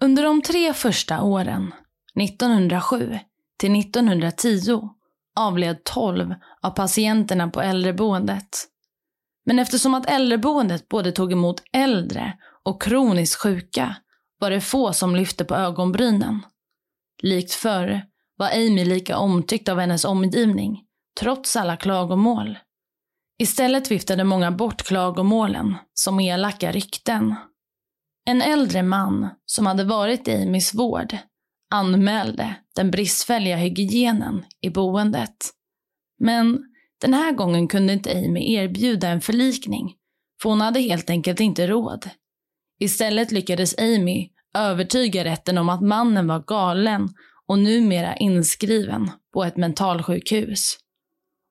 Under 0.00 0.22
de 0.22 0.42
tre 0.42 0.72
första 0.72 1.22
åren, 1.22 1.72
1907 2.20 3.18
till 3.58 3.80
1910, 3.80 4.88
avled 5.36 5.84
12 5.84 6.34
av 6.62 6.70
patienterna 6.70 7.48
på 7.48 7.60
äldreboendet. 7.60 8.48
Men 9.44 9.58
eftersom 9.58 9.94
att 9.94 10.06
äldreboendet 10.06 10.88
både 10.88 11.12
tog 11.12 11.32
emot 11.32 11.62
äldre 11.72 12.32
och 12.64 12.82
kroniskt 12.82 13.40
sjuka 13.42 13.96
var 14.38 14.50
det 14.50 14.60
få 14.60 14.92
som 14.92 15.16
lyfte 15.16 15.44
på 15.44 15.54
ögonbrynen. 15.54 16.42
Likt 17.22 17.52
förr 17.52 18.02
var 18.36 18.50
Amy 18.50 18.84
lika 18.84 19.18
omtyckt 19.18 19.68
av 19.68 19.78
hennes 19.78 20.04
omgivning, 20.04 20.84
trots 21.20 21.56
alla 21.56 21.76
klagomål. 21.76 22.58
Istället 23.38 23.90
viftade 23.90 24.24
många 24.24 24.50
bort 24.50 24.82
klagomålen 24.82 25.74
som 25.94 26.20
elaka 26.20 26.72
rykten. 26.72 27.34
En 28.26 28.42
äldre 28.42 28.82
man 28.82 29.28
som 29.46 29.66
hade 29.66 29.84
varit 29.84 30.28
i 30.28 30.42
Amys 30.42 30.74
vård 30.74 31.16
anmälde 31.70 32.56
den 32.76 32.90
bristfälliga 32.90 33.56
hygienen 33.56 34.44
i 34.60 34.70
boendet. 34.70 35.50
Men 36.18 36.58
den 37.00 37.14
här 37.14 37.32
gången 37.32 37.68
kunde 37.68 37.92
inte 37.92 38.10
Amy 38.10 38.54
erbjuda 38.54 39.08
en 39.08 39.20
förlikning, 39.20 39.94
för 40.42 40.50
hon 40.50 40.60
hade 40.60 40.80
helt 40.80 41.10
enkelt 41.10 41.40
inte 41.40 41.66
råd. 41.66 42.10
Istället 42.80 43.32
lyckades 43.32 43.78
Amy 43.78 44.28
övertyga 44.58 45.24
rätten 45.24 45.58
om 45.58 45.68
att 45.68 45.82
mannen 45.82 46.26
var 46.26 46.40
galen 46.40 47.08
och 47.46 47.58
numera 47.58 48.16
inskriven 48.16 49.10
på 49.32 49.44
ett 49.44 49.56
mentalsjukhus. 49.56 50.78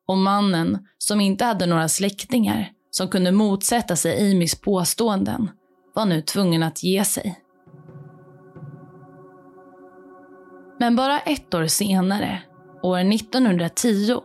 Och 0.07 0.17
mannen, 0.17 0.87
som 0.97 1.21
inte 1.21 1.45
hade 1.45 1.65
några 1.65 1.87
släktingar 1.89 2.71
som 2.91 3.07
kunde 3.07 3.31
motsätta 3.31 3.95
sig 3.95 4.31
Amys 4.31 4.61
påståenden, 4.61 5.49
var 5.95 6.05
nu 6.05 6.21
tvungen 6.21 6.63
att 6.63 6.83
ge 6.83 7.05
sig. 7.05 7.39
Men 10.79 10.95
bara 10.95 11.19
ett 11.19 11.53
år 11.53 11.67
senare, 11.67 12.41
år 12.83 12.99
1910, 12.99 14.19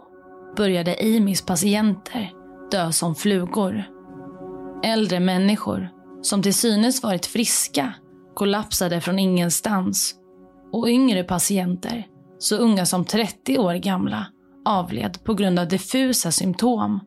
började 0.56 0.96
Amys 1.00 1.42
patienter 1.42 2.32
dö 2.70 2.92
som 2.92 3.14
flugor. 3.14 3.84
Äldre 4.84 5.20
människor, 5.20 5.88
som 6.22 6.42
till 6.42 6.54
synes 6.54 7.02
varit 7.02 7.26
friska, 7.26 7.94
kollapsade 8.34 9.00
från 9.00 9.18
ingenstans. 9.18 10.14
Och 10.72 10.88
yngre 10.88 11.24
patienter, 11.24 12.06
så 12.38 12.56
unga 12.56 12.86
som 12.86 13.04
30 13.04 13.58
år 13.58 13.74
gamla, 13.74 14.26
avled 14.64 15.24
på 15.24 15.34
grund 15.34 15.58
av 15.58 15.68
diffusa 15.68 16.32
symptom 16.32 17.00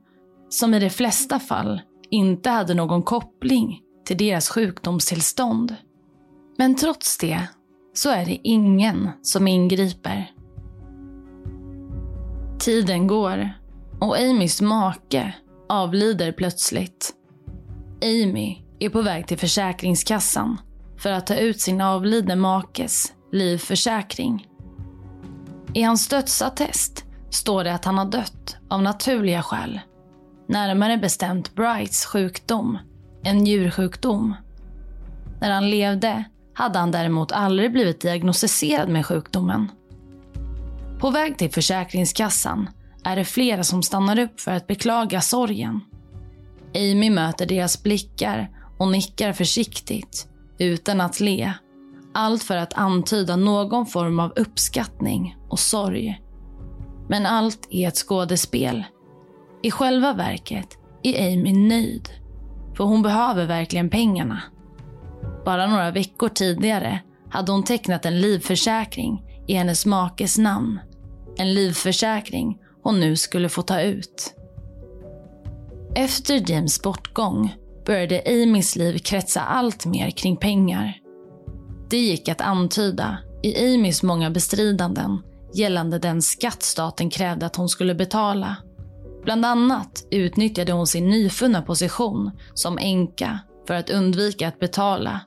som 0.50 0.74
i 0.74 0.80
de 0.80 0.90
flesta 0.90 1.40
fall 1.40 1.82
inte 2.10 2.50
hade 2.50 2.74
någon 2.74 3.04
koppling 3.04 3.82
till 4.06 4.18
deras 4.18 4.50
sjukdomstillstånd. 4.50 5.76
Men 6.58 6.76
trots 6.76 7.18
det 7.18 7.48
så 7.94 8.10
är 8.10 8.26
det 8.26 8.40
ingen 8.44 9.10
som 9.22 9.48
ingriper. 9.48 10.32
Tiden 12.60 13.08
går 13.08 13.50
och 14.00 14.18
Amys 14.18 14.62
make 14.62 15.34
avlider 15.70 16.32
plötsligt. 16.32 17.14
Amy 18.02 18.58
är 18.80 18.90
på 18.90 19.02
väg 19.02 19.28
till 19.28 19.38
Försäkringskassan 19.38 20.58
för 20.98 21.12
att 21.12 21.28
ta 21.28 21.36
ut 21.36 21.62
sin 21.62 21.82
avlidne 21.82 22.36
makes 22.36 23.14
livförsäkring. 23.32 24.48
I 25.74 25.82
hans 25.82 26.08
dödsattest 26.08 27.06
står 27.30 27.64
det 27.64 27.74
att 27.74 27.86
han 27.86 27.98
har 27.98 28.06
dött 28.06 28.58
av 28.70 28.82
naturliga 28.82 29.42
skäl. 29.42 29.80
Närmare 30.48 30.98
bestämt 30.98 31.56
Brights 31.56 32.06
sjukdom, 32.06 32.78
en 33.24 33.38
njursjukdom. 33.38 34.36
När 35.42 35.52
han 35.52 35.70
levde 35.70 36.24
hade 36.54 36.80
han 36.80 36.92
däremot 36.92 37.32
aldrig 37.32 37.72
blivit 37.72 38.02
diagnostiserad 38.02 38.90
med 38.90 39.06
sjukdomen 39.06 39.72
På 41.00 41.10
väg 41.10 41.38
till 41.38 41.52
Försäkringskassan 41.52 42.70
är 43.04 43.16
det 43.16 43.26
flera 43.26 43.64
som 43.64 43.84
stannar 43.84 44.20
upp 44.20 44.42
för 44.42 44.52
att 44.52 44.68
beklaga 44.68 45.22
sorgen. 45.22 45.80
Amy 46.76 47.10
möter 47.10 47.46
deras 47.46 47.84
blickar 47.84 48.50
och 48.78 48.88
nickar 48.88 49.34
försiktigt, 49.34 50.28
utan 50.58 51.02
att 51.02 51.20
le. 51.20 51.54
Allt 52.14 52.44
för 52.44 52.58
att 52.58 52.74
antyda 52.74 53.36
någon 53.36 53.86
form 53.86 54.20
av 54.20 54.34
uppskattning 54.36 55.36
och 55.50 55.60
sorg. 55.60 56.22
Men 57.10 57.26
allt 57.26 57.68
är 57.70 57.88
ett 57.88 57.98
skådespel. 57.98 58.84
I 59.62 59.72
själva 59.72 60.14
verket 60.14 60.78
är 61.04 61.34
Amy 61.34 61.54
nöjd. 61.54 62.10
För 62.78 62.84
hon 62.84 63.02
behöver 63.02 63.46
verkligen 63.46 63.90
pengarna. 63.90 64.42
Bara 65.46 65.68
några 65.68 65.92
veckor 65.92 66.30
tidigare 66.30 67.00
hade 67.30 67.52
hon 67.52 67.64
tecknat 67.64 68.06
en 68.06 68.22
livförsäkring 68.22 69.24
i 69.48 69.54
hennes 69.54 69.86
makes 69.86 70.38
namn. 70.38 70.80
En 71.38 71.54
livförsäkring 71.54 72.60
hon 72.84 73.00
nu 73.00 73.16
skulle 73.16 73.50
få 73.50 73.62
ta 73.62 73.82
ut. 73.82 74.34
Efter 75.96 76.52
James 76.52 76.82
bortgång 76.82 77.56
började 77.86 78.24
Amys 78.26 78.76
liv 78.76 78.98
kretsa 78.98 79.42
allt 79.42 79.86
mer 79.86 80.12
kring 80.12 80.38
pengar. 80.38 80.98
Det 81.90 81.98
gick 81.98 82.30
att 82.30 82.42
antyda 82.42 83.18
i 83.44 83.74
Amys 83.74 84.04
många 84.04 84.30
bestridanden 84.30 85.22
gällande 85.54 86.00
den 86.00 86.22
skatt 86.22 86.64
staten 86.64 87.10
krävde 87.10 87.46
att 87.46 87.56
hon 87.56 87.70
skulle 87.70 87.96
betala. 87.96 88.56
Bland 89.24 89.46
annat 89.46 90.08
utnyttjade 90.12 90.72
hon 90.72 90.88
sin 90.88 91.10
nyfunna 91.10 91.62
position 91.62 92.32
som 92.54 92.78
änka 92.78 93.40
för 93.68 93.74
att 93.74 93.90
undvika 93.90 94.48
att 94.48 94.60
betala 94.60 95.22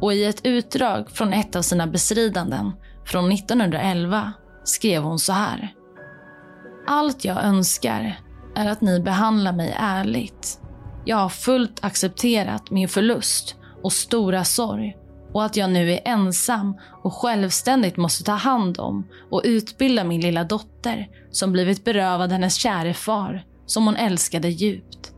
och 0.00 0.14
i 0.14 0.24
ett 0.24 0.46
utdrag 0.46 1.10
från 1.10 1.32
ett 1.32 1.56
av 1.56 1.62
sina 1.62 1.86
bestridanden 1.86 2.72
från 3.04 3.32
1911 3.32 4.32
skrev 4.64 5.02
hon 5.02 5.18
så 5.18 5.32
här. 5.32 5.74
Allt 6.86 7.24
jag 7.24 7.44
önskar 7.44 8.20
är 8.54 8.68
att 8.68 8.80
ni 8.80 9.00
behandlar 9.00 9.52
mig 9.52 9.74
ärligt. 9.78 10.60
Jag 11.04 11.16
har 11.16 11.28
fullt 11.28 11.84
accepterat 11.84 12.70
min 12.70 12.88
förlust 12.88 13.56
och 13.82 13.92
stora 13.92 14.44
sorg 14.44 14.96
och 15.32 15.44
att 15.44 15.56
jag 15.56 15.70
nu 15.70 15.92
är 15.92 16.00
ensam 16.04 16.76
och 17.02 17.14
självständigt 17.14 17.96
måste 17.96 18.24
ta 18.24 18.32
hand 18.32 18.80
om 18.80 19.06
och 19.30 19.42
utbilda 19.44 20.04
min 20.04 20.20
lilla 20.20 20.44
dotter 20.44 21.08
som 21.30 21.52
blivit 21.52 21.84
berövad 21.84 22.32
hennes 22.32 22.54
käre 22.54 22.94
far 22.94 23.44
som 23.66 23.86
hon 23.86 23.96
älskade 23.96 24.48
djupt. 24.48 25.12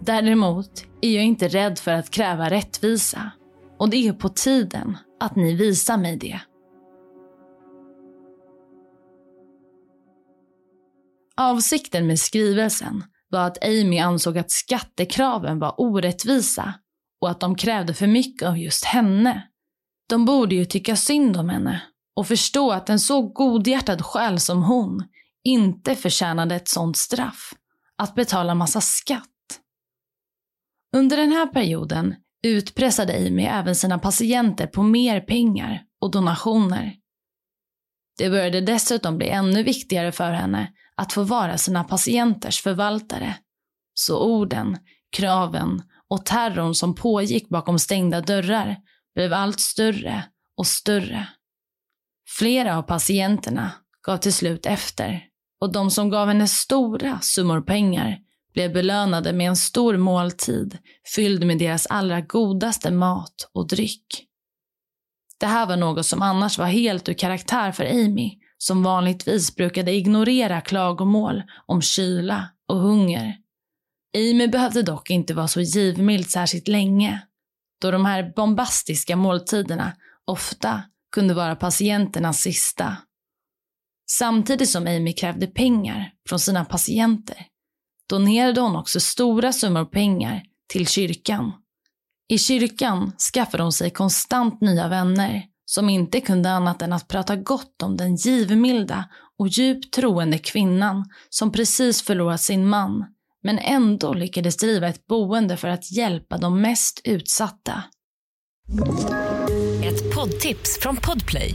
Däremot 0.00 0.70
är 1.00 1.10
jag 1.10 1.24
inte 1.24 1.48
rädd 1.48 1.78
för 1.78 1.92
att 1.92 2.10
kräva 2.10 2.50
rättvisa 2.50 3.30
och 3.78 3.90
det 3.90 4.08
är 4.08 4.12
på 4.12 4.28
tiden 4.28 4.98
att 5.20 5.36
ni 5.36 5.54
visar 5.54 5.96
mig 5.96 6.16
det. 6.16 6.40
Avsikten 11.36 12.06
med 12.06 12.20
skrivelsen 12.20 13.04
var 13.28 13.46
att 13.46 13.64
Amy 13.64 13.98
ansåg 13.98 14.38
att 14.38 14.50
skattekraven 14.50 15.58
var 15.58 15.80
orättvisa 15.80 16.74
och 17.20 17.30
att 17.30 17.40
de 17.40 17.54
krävde 17.54 17.94
för 17.94 18.06
mycket 18.06 18.48
av 18.48 18.58
just 18.58 18.84
henne. 18.84 19.48
De 20.08 20.24
borde 20.24 20.54
ju 20.54 20.64
tycka 20.64 20.96
synd 20.96 21.36
om 21.36 21.48
henne 21.48 21.82
och 22.16 22.26
förstå 22.26 22.70
att 22.70 22.90
en 22.90 23.00
så 23.00 23.22
godhjärtad 23.22 24.04
själ 24.04 24.40
som 24.40 24.62
hon 24.62 25.04
inte 25.44 25.94
förtjänade 25.94 26.54
ett 26.54 26.68
sånt 26.68 26.96
straff, 26.96 27.52
att 27.96 28.14
betala 28.14 28.54
massa 28.54 28.80
skatt. 28.80 29.24
Under 30.96 31.16
den 31.16 31.32
här 31.32 31.46
perioden 31.46 32.14
utpressade 32.42 33.26
Amy 33.26 33.42
även 33.42 33.74
sina 33.74 33.98
patienter 33.98 34.66
på 34.66 34.82
mer 34.82 35.20
pengar 35.20 35.82
och 36.00 36.10
donationer. 36.10 36.94
Det 38.18 38.30
började 38.30 38.60
dessutom 38.60 39.18
bli 39.18 39.28
ännu 39.28 39.62
viktigare 39.62 40.12
för 40.12 40.30
henne 40.32 40.72
att 40.96 41.12
få 41.12 41.22
vara 41.22 41.58
sina 41.58 41.84
patienters 41.84 42.62
förvaltare. 42.62 43.36
Så 43.94 44.24
orden, 44.24 44.78
kraven 45.16 45.82
och 46.08 46.26
terrorn 46.26 46.74
som 46.74 46.94
pågick 46.94 47.48
bakom 47.48 47.78
stängda 47.78 48.20
dörrar 48.20 48.76
blev 49.14 49.32
allt 49.32 49.60
större 49.60 50.24
och 50.56 50.66
större. 50.66 51.28
Flera 52.28 52.78
av 52.78 52.82
patienterna 52.82 53.72
gav 54.02 54.16
till 54.16 54.32
slut 54.32 54.66
efter 54.66 55.24
och 55.60 55.72
de 55.72 55.90
som 55.90 56.10
gav 56.10 56.28
henne 56.28 56.48
stora 56.48 57.20
summor 57.20 57.60
pengar 57.60 58.18
blev 58.54 58.72
belönade 58.72 59.32
med 59.32 59.48
en 59.48 59.56
stor 59.56 59.96
måltid 59.96 60.78
fylld 61.14 61.46
med 61.46 61.58
deras 61.58 61.86
allra 61.86 62.20
godaste 62.20 62.90
mat 62.90 63.50
och 63.54 63.68
dryck. 63.68 64.24
Det 65.40 65.46
här 65.46 65.66
var 65.66 65.76
något 65.76 66.06
som 66.06 66.22
annars 66.22 66.58
var 66.58 66.66
helt 66.66 67.08
ur 67.08 67.14
karaktär 67.14 67.72
för 67.72 67.84
Amy 67.84 68.38
som 68.58 68.82
vanligtvis 68.82 69.56
brukade 69.56 69.92
ignorera 69.92 70.60
klagomål 70.60 71.42
om 71.66 71.82
kyla 71.82 72.48
och 72.68 72.80
hunger. 72.80 73.36
Amy 74.16 74.46
behövde 74.46 74.82
dock 74.82 75.10
inte 75.10 75.34
vara 75.34 75.48
så 75.48 75.60
givmild 75.60 76.30
särskilt 76.30 76.68
länge, 76.68 77.20
då 77.80 77.90
de 77.90 78.04
här 78.04 78.32
bombastiska 78.36 79.16
måltiderna 79.16 79.92
ofta 80.24 80.82
kunde 81.14 81.34
vara 81.34 81.56
patienternas 81.56 82.40
sista. 82.40 82.96
Samtidigt 84.10 84.70
som 84.70 84.86
Amy 84.86 85.12
krävde 85.12 85.46
pengar 85.46 86.12
från 86.28 86.38
sina 86.38 86.64
patienter 86.64 87.46
donerade 88.08 88.60
hon 88.60 88.76
också 88.76 89.00
stora 89.00 89.52
summor 89.52 89.84
pengar 89.84 90.42
till 90.68 90.86
kyrkan. 90.86 91.52
I 92.28 92.38
kyrkan 92.38 93.12
skaffade 93.34 93.62
hon 93.62 93.72
sig 93.72 93.90
konstant 93.90 94.60
nya 94.60 94.88
vänner 94.88 95.42
som 95.64 95.88
inte 95.88 96.20
kunde 96.20 96.50
annat 96.50 96.82
än 96.82 96.92
att 96.92 97.08
prata 97.08 97.36
gott 97.36 97.82
om 97.82 97.96
den 97.96 98.16
givmilda 98.16 99.04
och 99.38 99.48
djupt 99.48 99.92
troende 99.92 100.38
kvinnan 100.38 101.04
som 101.28 101.52
precis 101.52 102.02
förlorat 102.02 102.40
sin 102.40 102.68
man 102.68 103.04
men 103.42 103.58
ändå 103.58 104.14
lyckades 104.14 104.56
driva 104.56 104.88
ett 104.88 105.06
boende 105.06 105.56
för 105.56 105.68
att 105.68 105.92
hjälpa 105.92 106.38
de 106.38 106.60
mest 106.60 107.00
utsatta. 107.04 107.82
Ett 109.84 110.14
poddtips 110.14 110.78
från 110.80 110.96
Podplay. 110.96 111.54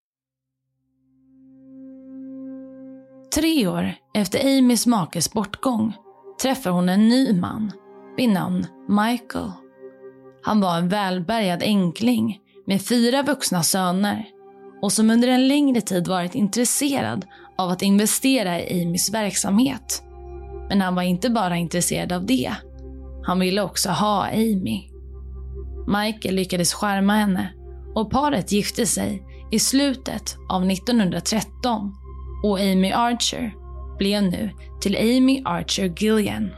Tre 3.35 3.67
år 3.67 3.93
efter 4.13 4.57
Amys 4.57 4.87
makes 4.87 5.33
bortgång 5.33 5.93
träffar 6.41 6.69
hon 6.69 6.89
en 6.89 7.09
ny 7.09 7.33
man 7.33 7.71
vid 8.17 8.29
namn 8.29 8.65
Michael. 8.87 9.51
Han 10.43 10.61
var 10.61 10.77
en 10.77 10.89
välbärgad 10.89 11.63
enkling 11.63 12.39
med 12.67 12.81
fyra 12.81 13.23
vuxna 13.23 13.63
söner 13.63 14.25
och 14.81 14.91
som 14.91 15.09
under 15.09 15.27
en 15.27 15.47
längre 15.47 15.81
tid 15.81 16.07
varit 16.07 16.35
intresserad 16.35 17.25
av 17.57 17.69
att 17.69 17.81
investera 17.81 18.61
i 18.61 18.83
Amys 18.83 19.13
verksamhet. 19.13 20.03
Men 20.69 20.81
han 20.81 20.95
var 20.95 21.03
inte 21.03 21.29
bara 21.29 21.57
intresserad 21.57 22.11
av 22.11 22.25
det. 22.25 22.51
Han 23.23 23.39
ville 23.39 23.61
också 23.61 23.89
ha 23.89 24.27
Amy. 24.27 24.81
Michael 25.87 26.35
lyckades 26.35 26.73
skärma 26.73 27.13
henne 27.13 27.53
och 27.95 28.11
paret 28.11 28.51
gifte 28.51 28.85
sig 28.85 29.23
i 29.51 29.59
slutet 29.59 30.37
av 30.49 30.71
1913 30.71 31.95
och 32.43 32.59
Amy 32.59 32.91
Archer 32.91 33.53
blev 33.97 34.23
nu 34.23 34.51
till 34.81 34.95
Amy 34.97 35.41
Archer 35.45 35.93
Gillian. 35.97 36.49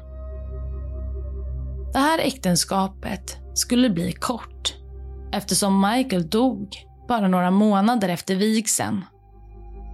Det 1.94 2.00
här 2.00 2.20
äktenskapet 2.20 3.38
skulle 3.54 3.90
bli 3.90 4.12
kort 4.12 4.74
eftersom 5.34 5.82
Michael 5.82 6.30
dog 6.30 6.70
bara 7.08 7.28
några 7.28 7.52
månader 7.52 8.10
efter 8.10 8.36
vigseln. 8.36 9.06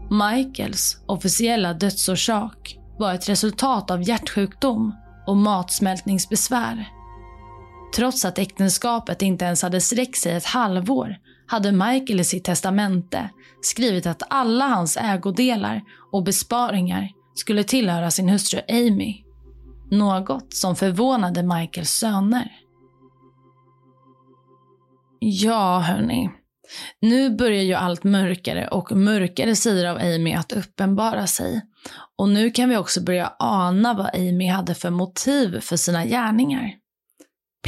Michaels 0.09 1.03
officiella 1.05 1.73
dödsorsak 1.73 2.77
var 2.99 3.13
ett 3.13 3.29
resultat 3.29 3.91
av 3.91 4.03
hjärtsjukdom 4.03 4.95
och 5.27 5.37
matsmältningsbesvär. 5.37 6.87
Trots 7.95 8.25
att 8.25 8.39
äktenskapet 8.39 9.21
inte 9.21 9.45
ens 9.45 9.61
hade 9.61 9.81
sträckt 9.81 10.17
sig 10.17 10.33
ett 10.33 10.45
halvår 10.45 11.15
hade 11.47 11.71
Michael 11.71 12.19
i 12.19 12.23
sitt 12.23 12.43
testamente 12.43 13.29
skrivit 13.61 14.05
att 14.05 14.23
alla 14.29 14.67
hans 14.67 14.97
ägodelar 14.97 15.81
och 16.11 16.23
besparingar 16.23 17.09
skulle 17.35 17.63
tillhöra 17.63 18.11
sin 18.11 18.29
hustru 18.29 18.61
Amy. 18.69 19.23
Något 19.91 20.53
som 20.53 20.75
förvånade 20.75 21.43
Michaels 21.43 21.91
söner. 21.91 22.51
Ja, 25.19 25.79
hörni. 25.79 26.29
Nu 27.01 27.29
börjar 27.35 27.63
ju 27.63 27.73
allt 27.73 28.03
mörkare 28.03 28.67
och 28.67 28.91
mörkare 28.91 29.55
sidor 29.55 29.85
av 29.85 29.97
Amy 29.97 30.33
att 30.33 30.51
uppenbara 30.51 31.27
sig. 31.27 31.61
Och 32.17 32.29
nu 32.29 32.51
kan 32.51 32.69
vi 32.69 32.77
också 32.77 33.03
börja 33.03 33.33
ana 33.39 33.93
vad 33.93 34.15
Amy 34.15 34.47
hade 34.47 34.75
för 34.75 34.89
motiv 34.89 35.59
för 35.59 35.77
sina 35.77 36.05
gärningar. 36.05 36.71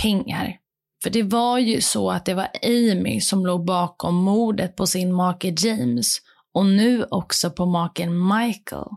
Pengar. 0.01 0.61
För 1.04 1.10
det 1.10 1.24
var 1.24 1.58
ju 1.58 1.82
så 1.82 2.12
att 2.12 2.26
det 2.26 2.34
var 2.34 2.48
Amy 2.64 3.22
som 3.22 3.46
låg 3.46 3.66
bakom 3.66 4.16
mordet 4.16 4.76
på 4.76 4.88
sin 4.88 5.14
make 5.14 5.54
James 5.58 6.18
och 6.54 6.66
nu 6.66 7.06
också 7.12 7.50
på 7.50 7.66
maken 7.66 8.28
Michael. 8.28 8.88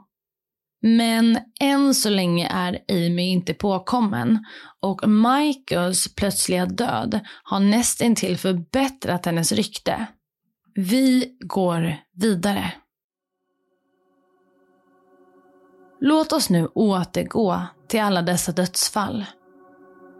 Men 0.82 1.38
än 1.60 1.94
så 1.94 2.10
länge 2.10 2.48
är 2.48 2.78
Amy 2.88 3.22
inte 3.22 3.54
påkommen 3.54 4.44
och 4.80 5.08
Michaels 5.08 6.14
plötsliga 6.14 6.66
död 6.66 7.20
har 7.42 7.60
nästintill 7.60 8.38
förbättrat 8.38 9.26
hennes 9.26 9.52
rykte. 9.52 10.06
Vi 10.74 11.36
går 11.40 11.96
vidare. 12.12 12.72
Låt 16.00 16.32
oss 16.32 16.50
nu 16.50 16.66
återgå 16.66 17.60
till 17.88 18.00
alla 18.00 18.22
dessa 18.22 18.52
dödsfall. 18.52 19.24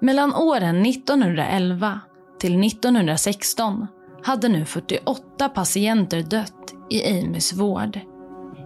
Mellan 0.05 0.35
åren 0.35 0.87
1911 0.87 2.01
till 2.41 2.65
1916 2.65 3.87
hade 4.23 4.49
nu 4.49 4.65
48 4.65 5.49
patienter 5.49 6.23
dött 6.23 6.75
i 6.91 7.21
Amys 7.21 7.53
vård. 7.53 8.01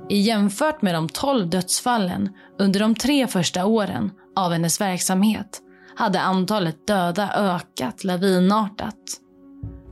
I 0.09 0.21
jämfört 0.21 0.83
med 0.83 0.95
de 0.95 1.09
12 1.09 1.49
dödsfallen 1.49 2.29
under 2.59 2.81
de 2.81 2.95
tre 2.95 3.27
första 3.27 3.67
åren 3.67 4.11
av 4.37 4.53
hennes 4.53 4.81
verksamhet 4.81 5.61
hade 5.97 6.21
antalet 6.21 6.87
döda 6.87 7.31
ökat 7.35 8.05
lavinartat. 8.05 9.21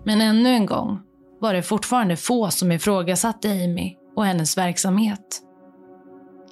Men 0.05 0.21
ännu 0.21 0.49
en 0.49 0.67
gång 0.67 1.01
var 1.41 1.55
det 1.55 1.63
fortfarande 1.63 2.17
få 2.17 2.51
som 2.51 2.73
ifrågasatte 2.73 3.51
Amy 3.51 3.97
och 4.17 4.25
hennes 4.25 4.59
verksamhet. 4.59 5.43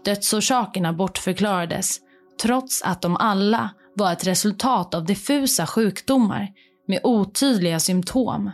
Dödsorsakerna 0.04 0.92
bortförklarades 0.92 2.00
trots 2.42 2.82
att 2.82 3.02
de 3.02 3.16
alla 3.16 3.70
var 3.96 4.12
ett 4.12 4.26
resultat 4.26 4.94
av 4.94 5.04
diffusa 5.04 5.66
sjukdomar 5.66 6.48
med 6.88 7.00
otydliga 7.04 7.80
symptom. 7.80 8.50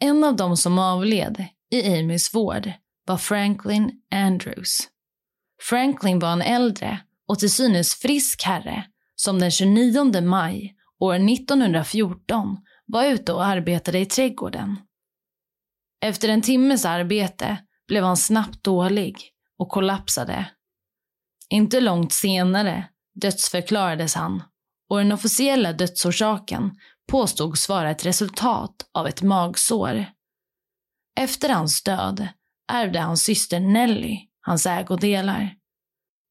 En 0.00 0.24
av 0.24 0.36
dem 0.36 0.56
som 0.56 0.78
avled 0.78 1.44
i 1.70 1.98
Amys 1.98 2.34
vård 2.34 2.72
var 3.06 3.16
Franklin 3.16 3.90
Andrews. 4.14 4.78
Franklin 5.62 6.18
var 6.18 6.32
en 6.32 6.42
äldre 6.42 7.00
och 7.28 7.38
till 7.38 7.50
synes 7.50 7.94
frisk 7.94 8.42
herre 8.42 8.84
som 9.14 9.38
den 9.38 9.50
29 9.50 10.20
maj 10.20 10.74
år 11.00 11.14
1914 11.14 12.56
var 12.86 13.04
ute 13.04 13.32
och 13.32 13.44
arbetade 13.44 13.98
i 13.98 14.06
trädgården. 14.06 14.76
Efter 16.00 16.28
en 16.28 16.42
timmes 16.42 16.84
arbete 16.84 17.56
blev 17.88 18.04
han 18.04 18.16
snabbt 18.16 18.64
dålig 18.64 19.16
och 19.58 19.68
kollapsade. 19.68 20.50
Inte 21.50 21.80
långt 21.80 22.12
senare 22.12 22.88
dödsförklarades 23.20 24.14
han 24.14 24.42
och 24.88 24.98
den 24.98 25.12
officiella 25.12 25.72
dödsorsaken 25.72 26.70
påstods 27.10 27.68
vara 27.68 27.90
ett 27.90 28.06
resultat 28.06 28.74
av 28.94 29.06
ett 29.06 29.22
magsår. 29.22 30.06
Efter 31.20 31.48
hans 31.48 31.82
död 31.82 32.28
ärvde 32.72 33.00
hans 33.00 33.22
syster 33.22 33.60
Nelly 33.60 34.26
hans 34.46 34.66
ägodelar. 34.66 35.54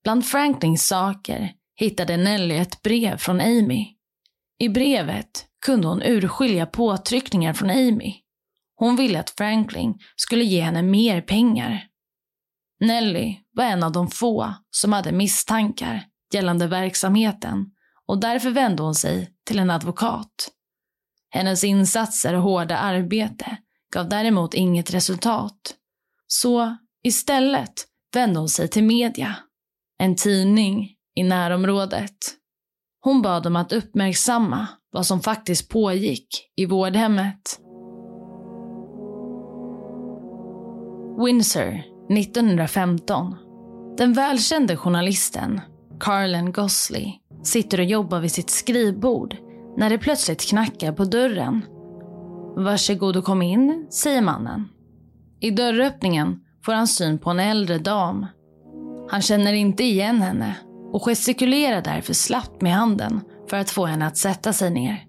Bland 0.04 0.26
Franklins 0.26 0.88
saker 0.88 1.54
hittade 1.76 2.18
Nelly 2.18 2.56
ett 2.56 2.82
brev 2.82 3.18
från 3.18 3.42
Amy. 3.42 3.88
I 4.60 4.70
brevet 4.70 5.46
kunde 5.66 5.88
hon 5.88 6.02
urskilja 6.02 6.66
påtryckningar 6.66 7.54
från 7.54 7.70
Amy. 7.70 8.14
Hon 8.76 8.96
ville 8.96 9.20
att 9.20 9.30
Franklin 9.30 10.00
skulle 10.16 10.44
ge 10.44 10.62
henne 10.62 10.82
mer 10.82 11.22
pengar. 11.22 11.88
Nelly 12.80 13.38
var 13.52 13.64
en 13.64 13.84
av 13.84 13.92
de 13.92 14.08
få 14.08 14.54
som 14.72 14.94
hade 14.94 15.12
misstankar 15.12 16.06
gällande 16.34 16.68
verksamheten 16.68 17.72
och 18.06 18.20
därför 18.20 18.50
vände 18.50 18.84
hon 18.84 18.96
sig 18.96 19.32
till 19.46 19.60
en 19.60 19.70
advokat. 19.70 20.52
Hennes 21.30 21.64
insatser 21.64 22.34
och 22.34 22.42
hårda 22.42 22.78
arbete 22.78 23.58
gav 23.94 24.10
däremot 24.10 24.54
inget 24.54 24.94
resultat. 24.94 25.76
Så 26.28 26.78
istället 27.04 27.86
vände 28.14 28.40
hon 28.40 28.50
sig 28.50 28.68
till 28.68 28.84
media, 28.84 29.36
en 29.98 30.16
tidning 30.16 30.90
i 31.16 31.24
närområdet. 31.24 32.16
Hon 33.00 33.22
bad 33.22 33.44
dem 33.44 33.56
att 33.56 33.74
uppmärksamma 33.74 34.68
vad 34.92 35.06
som 35.06 35.22
faktiskt 35.22 35.70
pågick 35.70 36.28
i 36.56 36.66
vårdhemmet. 36.66 37.60
Windsor, 41.26 41.95
1915. 42.10 43.36
Den 43.98 44.14
välkände 44.14 44.78
journalisten 44.78 45.62
Carlen 46.00 46.52
Gosley 46.52 47.14
sitter 47.44 47.80
och 47.80 47.86
jobbar 47.86 48.20
vid 48.20 48.32
sitt 48.32 48.50
skrivbord 48.50 49.36
när 49.78 49.90
det 49.90 49.98
plötsligt 49.98 50.50
knackar 50.50 50.92
på 50.92 51.06
dörren. 51.06 51.66
Varsågod 52.56 53.18
och 53.18 53.26
kom 53.26 53.42
in, 53.42 53.88
säger 53.90 54.22
mannen. 54.22 54.70
I 55.40 55.52
dörröppningen 55.52 56.40
får 56.66 56.74
han 56.74 56.88
syn 56.88 57.20
på 57.20 57.30
en 57.30 57.40
äldre 57.40 57.78
dam. 57.78 58.26
Han 59.10 59.22
känner 59.22 59.54
inte 59.54 59.84
igen 59.84 60.22
henne 60.22 60.56
och 60.92 61.02
gestikulerar 61.02 61.82
därför 61.82 62.14
slappt 62.14 62.62
med 62.62 62.74
handen 62.74 63.22
för 63.50 63.58
att 63.58 63.70
få 63.70 63.86
henne 63.86 64.08
att 64.08 64.18
sätta 64.18 64.54
sig 64.54 64.70
ner. 64.70 65.06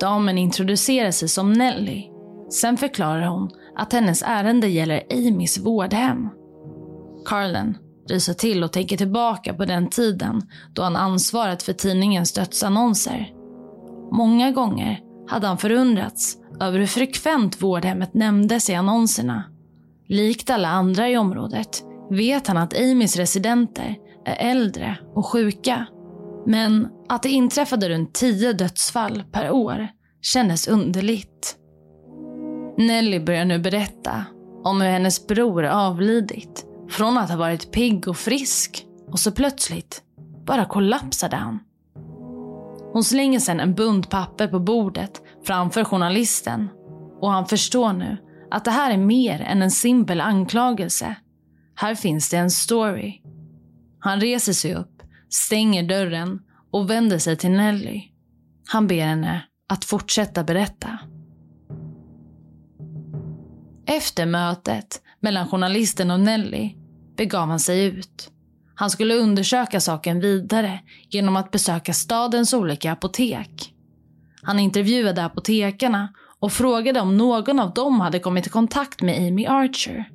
Damen 0.00 0.38
introducerar 0.38 1.10
sig 1.10 1.28
som 1.28 1.52
Nelly. 1.52 2.04
Sen 2.50 2.76
förklarar 2.76 3.26
hon 3.26 3.50
att 3.76 3.92
hennes 3.92 4.22
ärende 4.22 4.68
gäller 4.68 5.02
Amys 5.10 5.58
vårdhem. 5.58 6.28
Carlen 7.26 7.78
ryser 8.08 8.34
till 8.34 8.64
och 8.64 8.72
tänker 8.72 8.96
tillbaka 8.96 9.54
på 9.54 9.64
den 9.64 9.90
tiden 9.90 10.42
då 10.72 10.82
han 10.82 10.96
ansvarat 10.96 11.62
för 11.62 11.72
tidningens 11.72 12.32
dödsannonser. 12.32 13.32
Många 14.12 14.50
gånger 14.50 15.00
hade 15.28 15.46
han 15.46 15.58
förundrats 15.58 16.36
över 16.60 16.78
hur 16.78 16.86
frekvent 16.86 17.62
vårdhemmet 17.62 18.14
nämndes 18.14 18.70
i 18.70 18.74
annonserna. 18.74 19.44
Likt 20.08 20.50
alla 20.50 20.68
andra 20.68 21.08
i 21.08 21.16
området 21.16 21.82
vet 22.10 22.46
han 22.46 22.56
att 22.56 22.78
Amys 22.78 23.16
residenter 23.16 23.96
är 24.24 24.50
äldre 24.50 24.98
och 25.14 25.26
sjuka. 25.26 25.86
Men 26.46 26.88
att 27.08 27.22
det 27.22 27.28
inträffade 27.28 27.88
runt 27.88 28.14
tio 28.14 28.52
dödsfall 28.52 29.24
per 29.32 29.50
år 29.50 29.88
kändes 30.22 30.68
underligt. 30.68 31.56
Nelly 32.78 33.20
börjar 33.20 33.44
nu 33.44 33.58
berätta 33.58 34.24
om 34.64 34.80
hur 34.80 34.88
hennes 34.88 35.26
bror 35.26 35.64
avlidit. 35.64 36.66
Från 36.90 37.18
att 37.18 37.30
ha 37.30 37.36
varit 37.36 37.72
pigg 37.72 38.08
och 38.08 38.16
frisk 38.16 38.86
och 39.12 39.18
så 39.18 39.32
plötsligt 39.32 40.02
bara 40.46 40.64
kollapsade 40.64 41.36
han. 41.36 41.58
Hon 42.92 43.04
slänger 43.04 43.40
sedan 43.40 43.60
en 43.60 43.74
bunt 43.74 44.10
papper 44.10 44.48
på 44.48 44.60
bordet 44.60 45.22
framför 45.46 45.84
journalisten 45.84 46.68
och 47.20 47.30
han 47.30 47.46
förstår 47.46 47.92
nu 47.92 48.16
att 48.50 48.64
det 48.64 48.70
här 48.70 48.90
är 48.90 48.96
mer 48.96 49.40
än 49.40 49.62
en 49.62 49.70
simpel 49.70 50.20
anklagelse. 50.20 51.14
Här 51.74 51.94
finns 51.94 52.30
det 52.30 52.36
en 52.36 52.50
story. 52.50 53.20
Han 53.98 54.20
reser 54.20 54.52
sig 54.52 54.74
upp, 54.74 55.02
stänger 55.30 55.82
dörren 55.82 56.40
och 56.72 56.90
vänder 56.90 57.18
sig 57.18 57.36
till 57.36 57.50
Nelly. 57.50 58.02
Han 58.68 58.86
ber 58.86 59.04
henne 59.04 59.42
att 59.68 59.84
fortsätta 59.84 60.44
berätta. 60.44 60.98
Efter 63.86 64.26
mötet 64.26 65.02
mellan 65.20 65.48
journalisten 65.48 66.10
och 66.10 66.20
Nelly 66.20 66.74
begav 67.16 67.48
han 67.48 67.60
sig 67.60 67.84
ut. 67.84 68.30
Han 68.74 68.90
skulle 68.90 69.14
undersöka 69.14 69.80
saken 69.80 70.20
vidare 70.20 70.80
genom 71.10 71.36
att 71.36 71.50
besöka 71.50 71.92
stadens 71.92 72.54
olika 72.54 72.92
apotek. 72.92 73.72
Han 74.42 74.58
intervjuade 74.58 75.24
apotekarna 75.24 76.08
och 76.38 76.52
frågade 76.52 77.00
om 77.00 77.16
någon 77.16 77.60
av 77.60 77.74
dem 77.74 78.00
hade 78.00 78.18
kommit 78.18 78.46
i 78.46 78.50
kontakt 78.50 79.02
med 79.02 79.28
Amy 79.28 79.46
Archer. 79.46 80.10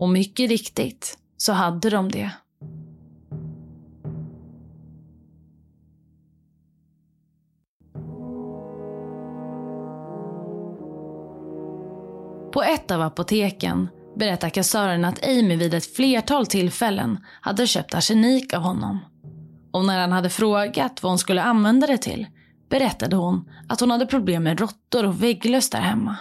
Och 0.00 0.08
mycket 0.08 0.50
riktigt 0.50 1.18
så 1.36 1.52
hade 1.52 1.90
de 1.90 2.08
det. 2.10 2.30
Ett 12.74 12.90
av 12.90 13.02
apoteken 13.02 13.88
berättar 14.16 14.48
kassören 14.48 15.04
att 15.04 15.26
Amy 15.26 15.56
vid 15.56 15.74
ett 15.74 15.96
flertal 15.96 16.46
tillfällen 16.46 17.18
hade 17.40 17.66
köpt 17.66 17.94
arsenik 17.94 18.54
av 18.54 18.62
honom. 18.62 18.98
Och 19.72 19.84
när 19.84 20.00
han 20.00 20.12
hade 20.12 20.30
frågat 20.30 21.02
vad 21.02 21.10
hon 21.12 21.18
skulle 21.18 21.42
använda 21.42 21.86
det 21.86 21.98
till 21.98 22.26
berättade 22.70 23.16
hon 23.16 23.50
att 23.68 23.80
hon 23.80 23.90
hade 23.90 24.06
problem 24.06 24.42
med 24.42 24.60
råttor 24.60 25.04
och 25.04 25.22
vägglöss 25.22 25.70
där 25.70 25.80
hemma. 25.80 26.16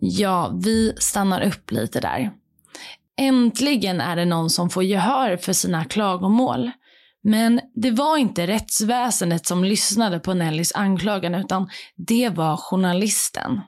Ja, 0.00 0.52
vi 0.64 0.94
stannar 0.98 1.40
upp 1.40 1.70
lite 1.70 2.00
där. 2.00 2.30
Äntligen 3.20 4.00
är 4.00 4.16
det 4.16 4.24
någon 4.24 4.50
som 4.50 4.70
får 4.70 4.84
gehör 4.84 5.36
för 5.36 5.52
sina 5.52 5.84
klagomål. 5.84 6.70
Men 7.22 7.60
det 7.74 7.90
var 7.90 8.16
inte 8.16 8.46
rättsväsendet 8.46 9.46
som 9.46 9.64
lyssnade 9.64 10.18
på 10.18 10.34
Nellys 10.34 10.72
anklagan 10.74 11.34
utan 11.34 11.68
det 11.96 12.28
var 12.28 12.56
journalisten. 12.56 13.60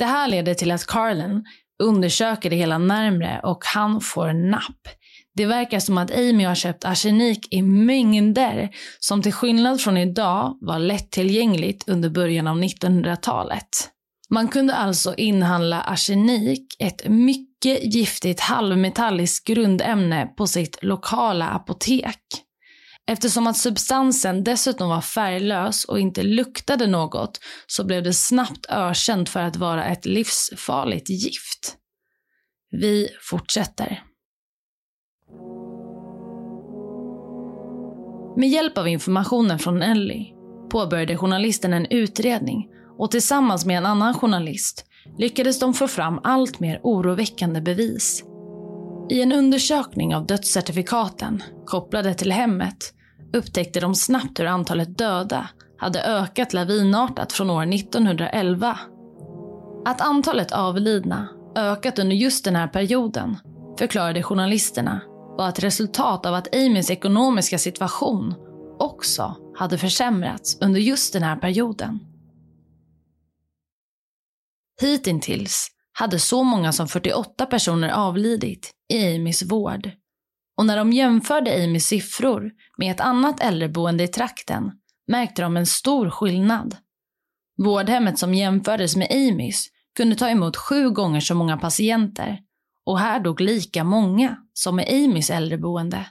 Det 0.00 0.06
här 0.06 0.28
leder 0.28 0.54
till 0.54 0.70
att 0.70 0.86
Carlin 0.86 1.44
undersöker 1.82 2.50
det 2.50 2.56
hela 2.56 2.78
närmre 2.78 3.40
och 3.42 3.64
han 3.64 4.00
får 4.00 4.32
napp. 4.32 4.88
Det 5.34 5.46
verkar 5.46 5.80
som 5.80 5.98
att 5.98 6.10
Amy 6.10 6.44
har 6.44 6.54
köpt 6.54 6.84
arsenik 6.84 7.48
i 7.50 7.62
mängder 7.62 8.70
som 9.00 9.22
till 9.22 9.32
skillnad 9.32 9.80
från 9.80 9.96
idag 9.96 10.58
var 10.60 10.78
lättillgängligt 10.78 11.88
under 11.88 12.10
början 12.10 12.46
av 12.46 12.56
1900-talet. 12.56 13.68
Man 14.30 14.48
kunde 14.48 14.74
alltså 14.74 15.14
inhandla 15.14 15.80
arsenik, 15.80 16.76
ett 16.78 17.08
mycket 17.08 17.94
giftigt 17.94 18.40
halvmetalliskt 18.40 19.46
grundämne, 19.46 20.26
på 20.26 20.46
sitt 20.46 20.78
lokala 20.82 21.48
apotek. 21.48 22.20
Eftersom 23.10 23.46
att 23.46 23.56
substansen 23.56 24.44
dessutom 24.44 24.88
var 24.88 25.00
färglös 25.00 25.84
och 25.84 26.00
inte 26.00 26.22
luktade 26.22 26.86
något 26.86 27.40
så 27.66 27.84
blev 27.84 28.02
det 28.02 28.12
snabbt 28.12 28.66
ökänt 28.68 29.28
för 29.28 29.40
att 29.40 29.56
vara 29.56 29.84
ett 29.84 30.06
livsfarligt 30.06 31.10
gift. 31.10 31.76
Vi 32.70 33.08
fortsätter. 33.22 34.02
Med 38.36 38.48
hjälp 38.48 38.78
av 38.78 38.88
informationen 38.88 39.58
från 39.58 39.82
Ellie 39.82 40.34
påbörjade 40.70 41.16
journalisten 41.16 41.72
en 41.72 41.86
utredning 41.86 42.68
och 42.98 43.10
tillsammans 43.10 43.66
med 43.66 43.78
en 43.78 43.86
annan 43.86 44.14
journalist 44.14 44.84
lyckades 45.18 45.58
de 45.58 45.74
få 45.74 45.88
fram 45.88 46.20
allt 46.22 46.60
mer 46.60 46.80
oroväckande 46.82 47.60
bevis. 47.60 48.24
I 49.10 49.22
en 49.22 49.32
undersökning 49.32 50.14
av 50.14 50.26
dödscertifikaten 50.26 51.42
kopplade 51.66 52.14
till 52.14 52.32
hemmet 52.32 52.94
upptäckte 53.32 53.80
de 53.80 53.94
snabbt 53.94 54.40
hur 54.40 54.46
antalet 54.46 54.98
döda 54.98 55.48
hade 55.78 56.02
ökat 56.02 56.52
lavinartat 56.52 57.32
från 57.32 57.50
år 57.50 57.74
1911. 57.74 58.78
Att 59.84 60.00
antalet 60.00 60.52
avlidna 60.52 61.28
ökat 61.56 61.98
under 61.98 62.16
just 62.16 62.44
den 62.44 62.56
här 62.56 62.68
perioden 62.68 63.36
förklarade 63.78 64.22
journalisterna 64.22 65.00
var 65.38 65.48
ett 65.48 65.64
resultat 65.64 66.26
av 66.26 66.34
att 66.34 66.54
Amys 66.54 66.90
ekonomiska 66.90 67.58
situation 67.58 68.34
också 68.78 69.36
hade 69.54 69.78
försämrats 69.78 70.58
under 70.60 70.80
just 70.80 71.12
den 71.12 71.22
här 71.22 71.36
perioden. 71.36 71.98
Hittills 74.80 75.68
hade 75.92 76.18
så 76.18 76.42
många 76.42 76.72
som 76.72 76.88
48 76.88 77.46
personer 77.46 77.88
avlidit 77.88 78.70
i 78.92 79.14
Amys 79.14 79.42
vård. 79.42 79.90
Och 80.60 80.66
när 80.66 80.76
de 80.76 80.92
jämförde 80.92 81.64
Amys 81.64 81.86
siffror 81.86 82.50
med 82.78 82.90
ett 82.90 83.00
annat 83.00 83.40
äldreboende 83.40 84.04
i 84.04 84.08
trakten 84.08 84.72
märkte 85.06 85.42
de 85.42 85.56
en 85.56 85.66
stor 85.66 86.10
skillnad. 86.10 86.76
Vårdhemmet 87.58 88.18
som 88.18 88.34
jämfördes 88.34 88.96
med 88.96 89.08
Amys 89.10 89.66
kunde 89.96 90.16
ta 90.16 90.28
emot 90.28 90.56
sju 90.56 90.90
gånger 90.90 91.20
så 91.20 91.34
många 91.34 91.56
patienter 91.56 92.38
och 92.86 92.98
här 92.98 93.20
dog 93.20 93.40
lika 93.40 93.84
många 93.84 94.36
som 94.52 94.80
i 94.80 95.04
Amys 95.04 95.30
äldreboende. 95.30 96.06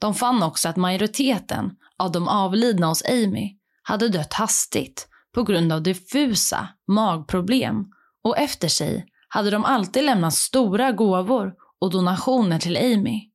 De 0.00 0.14
fann 0.14 0.42
också 0.42 0.68
att 0.68 0.76
majoriteten 0.76 1.70
av 1.98 2.12
de 2.12 2.28
avlidna 2.28 2.86
hos 2.86 3.02
Amy 3.04 3.58
hade 3.82 4.08
dött 4.08 4.32
hastigt 4.32 5.08
på 5.34 5.42
grund 5.42 5.72
av 5.72 5.82
diffusa 5.82 6.68
magproblem 6.86 7.84
och 8.24 8.38
efter 8.38 8.68
sig 8.68 9.06
hade 9.28 9.50
de 9.50 9.64
alltid 9.64 10.04
lämnat 10.04 10.34
stora 10.34 10.92
gåvor 10.92 11.52
och 11.80 11.90
donationer 11.90 12.58
till 12.58 12.76
Amy. 12.76 13.33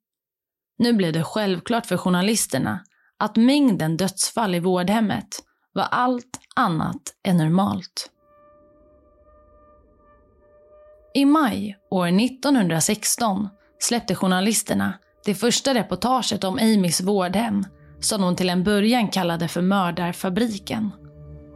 Nu 0.80 0.94
blev 0.94 1.14
det 1.14 1.24
självklart 1.24 1.86
för 1.86 1.98
journalisterna 1.98 2.80
att 3.18 3.36
mängden 3.36 3.98
dödsfall 3.98 4.56
i 4.56 4.60
vårdhemmet 4.60 5.28
var 5.74 5.84
allt 5.84 6.40
annat 6.56 7.02
än 7.28 7.38
normalt. 7.38 8.12
I 11.14 11.26
maj 11.26 11.78
år 11.92 12.08
1916 12.08 13.50
släppte 13.80 14.16
journalisterna 14.16 14.94
det 15.26 15.36
första 15.36 15.74
reportaget 15.74 16.44
om 16.44 16.60
Amys 16.62 17.02
vårdhem 17.02 17.66
som 18.00 18.22
de 18.22 18.36
till 18.36 18.50
en 18.50 18.64
början 18.64 19.08
kallade 19.08 19.48
för 19.48 19.62
mördarfabriken. 19.62 20.92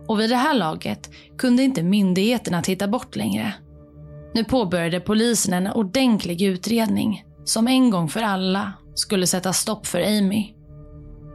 Och 0.07 0.19
vid 0.19 0.29
det 0.29 0.35
här 0.35 0.53
laget 0.53 1.09
kunde 1.37 1.63
inte 1.63 1.83
myndigheterna 1.83 2.61
titta 2.61 2.87
bort 2.87 3.15
längre. 3.15 3.53
Nu 4.33 4.43
påbörjade 4.43 4.99
polisen 4.99 5.53
en 5.53 5.73
ordentlig 5.73 6.41
utredning 6.41 7.25
som 7.45 7.67
en 7.67 7.89
gång 7.89 8.09
för 8.09 8.21
alla 8.21 8.73
skulle 8.95 9.27
sätta 9.27 9.53
stopp 9.53 9.87
för 9.87 10.17
Amy. 10.17 10.53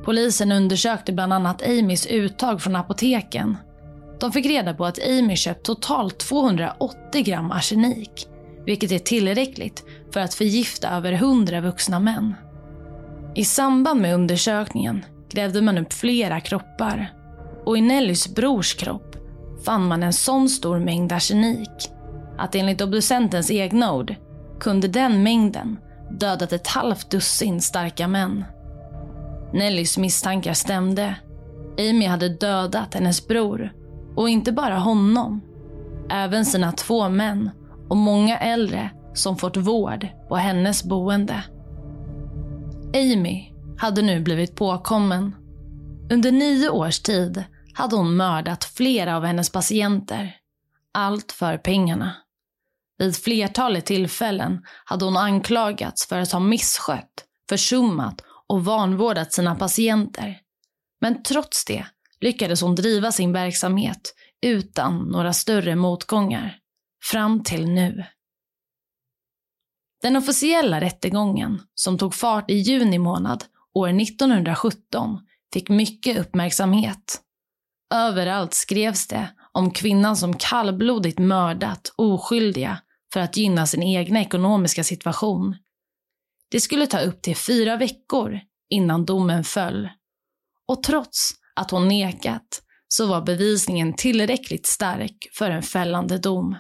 Polisen 0.05 0.53
undersökte 0.53 1.12
bland 1.12 1.33
annat 1.33 1.62
Amys 1.62 2.07
uttag 2.07 2.62
från 2.62 2.77
apoteken. 2.77 3.57
De 4.21 4.33
fick 4.33 4.47
reda 4.47 4.75
på 4.75 4.87
att 4.87 4.99
Amy 5.09 5.37
köpt 5.37 5.64
totalt 5.64 6.18
280 6.18 7.23
gram 7.23 7.51
arsenik, 7.51 8.29
vilket 8.64 8.92
är 8.92 8.99
tillräckligt 8.99 9.85
för 10.12 10.21
att 10.21 10.35
förgifta 10.35 10.90
över 10.90 11.12
100 11.12 11.61
vuxna 11.61 12.01
män. 12.01 12.35
I 13.35 13.44
samband 13.44 14.01
med 14.01 14.14
undersökningen 14.14 15.05
grävde 15.31 15.62
man 15.62 15.79
upp 15.79 15.92
flera 15.92 16.40
kroppar 16.40 17.12
och 17.64 17.79
i 17.79 17.81
Nellys 17.81 18.35
brors 18.35 18.75
kropp 18.75 19.16
fann 19.64 19.88
man 19.88 20.03
en 20.03 20.12
sån 20.12 20.49
stor 20.49 20.79
mängd 20.79 21.12
arsenik 21.12 21.90
att 22.38 22.55
enligt 22.55 22.81
obducentens 22.81 23.51
egna 23.51 23.92
ord 23.92 24.14
kunde 24.61 24.88
den 24.88 25.23
mängden 25.23 25.77
dödat 26.11 26.53
ett 26.53 26.66
halvt 26.66 27.11
dussin 27.11 27.61
starka 27.61 28.09
män. 28.09 28.44
Nellys 29.53 29.99
misstankar 29.99 30.53
stämde. 30.53 31.14
Amy 31.79 32.07
hade 32.07 32.29
dödat 32.29 32.94
hennes 32.94 33.29
bror. 33.29 33.73
Och 34.16 34.29
inte 34.29 34.53
bara 34.53 34.79
honom. 34.79 35.40
Även 36.11 36.44
sina 36.44 36.73
två 36.73 37.09
män 37.09 37.51
och 37.88 37.97
många 37.97 38.38
äldre 38.38 38.90
som 39.14 39.37
fått 39.37 39.57
vård 39.57 40.07
på 40.29 40.37
hennes 40.37 40.85
boende. 40.85 41.44
Amy 42.94 43.53
hade 43.79 44.03
nu 44.03 44.21
blivit 44.21 44.57
påkommen. 44.57 45.35
Under 46.12 46.33
nio 46.33 46.71
års 46.71 47.01
tid 47.01 47.44
hade 47.75 47.97
hon 47.97 48.16
mördat 48.16 48.64
flera 48.64 49.16
av 49.16 49.25
hennes 49.25 49.51
patienter. 49.51 50.37
Allt 50.92 51.33
för 51.33 51.59
pengarna. 51.59 52.12
Vid 52.98 53.16
flertalet 53.16 53.87
tillfällen 53.87 54.62
hade 54.84 55.04
hon 55.04 55.16
anklagats 55.16 56.06
för 56.06 56.18
att 56.18 56.32
ha 56.32 56.40
misskött, 56.40 57.24
försummat 57.48 58.20
och 58.48 58.64
vanvårdat 58.64 59.32
sina 59.32 59.54
patienter. 59.54 60.40
Men 61.00 61.22
trots 61.22 61.64
det 61.64 61.87
lyckades 62.20 62.62
hon 62.62 62.74
driva 62.74 63.12
sin 63.12 63.32
verksamhet 63.32 64.14
utan 64.46 64.98
några 64.98 65.32
större 65.32 65.76
motgångar. 65.76 66.58
Fram 67.04 67.42
till 67.42 67.68
nu. 67.68 68.04
Den 70.02 70.16
officiella 70.16 70.80
rättegången, 70.80 71.62
som 71.74 71.98
tog 71.98 72.14
fart 72.14 72.50
i 72.50 72.54
juni 72.54 72.98
månad 72.98 73.44
år 73.74 73.88
1917, 73.88 75.18
fick 75.52 75.68
mycket 75.68 76.18
uppmärksamhet. 76.18 77.20
Överallt 77.94 78.54
skrevs 78.54 79.08
det 79.08 79.28
om 79.52 79.70
kvinnan 79.70 80.16
som 80.16 80.37
kallblodigt 80.37 81.18
mördat 81.18 81.92
oskyldiga 81.96 82.78
för 83.12 83.21
att 83.21 83.37
gynna 83.37 83.66
sin 83.66 83.83
egna 83.83 84.21
ekonomiska 84.21 84.85
situation. 84.85 85.57
Det 86.51 86.61
skulle 86.61 86.87
ta 86.87 87.01
upp 87.01 87.23
till 87.23 87.37
fyra 87.37 87.77
veckor 87.77 88.40
innan 88.71 89.05
domen 89.05 89.44
föll. 89.44 89.88
Och 90.66 90.83
trots 90.83 91.31
att 91.57 91.71
hon 91.71 91.88
nekat 91.88 92.62
så 92.88 93.07
var 93.07 93.23
bevisningen 93.23 93.94
tillräckligt 93.94 94.66
stark 94.66 95.29
för 95.33 95.51
en 95.51 95.62
fällande 95.62 96.18
dom. 96.18 96.57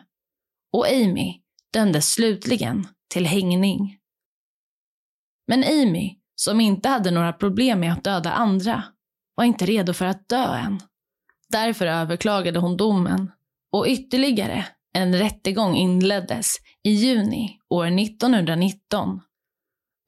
Och 0.72 0.86
Amy 0.86 1.40
dömdes 1.72 2.12
slutligen 2.12 2.88
till 3.08 3.26
hängning. 3.26 3.98
Men 5.46 5.64
Amy, 5.64 6.16
som 6.34 6.60
inte 6.60 6.88
hade 6.88 7.10
några 7.10 7.32
problem 7.32 7.80
med 7.80 7.92
att 7.92 8.04
döda 8.04 8.32
andra, 8.32 8.84
var 9.34 9.44
inte 9.44 9.66
redo 9.66 9.92
för 9.92 10.04
att 10.04 10.28
dö 10.28 10.56
än. 10.56 10.80
Därför 11.48 11.86
överklagade 11.86 12.58
hon 12.58 12.76
domen 12.76 13.30
och 13.72 13.86
ytterligare 13.88 14.66
en 14.94 15.18
rättegång 15.18 15.76
inleddes 15.76 16.56
i 16.84 16.90
juni 16.90 17.58
år 17.70 17.86
1919. 17.86 19.20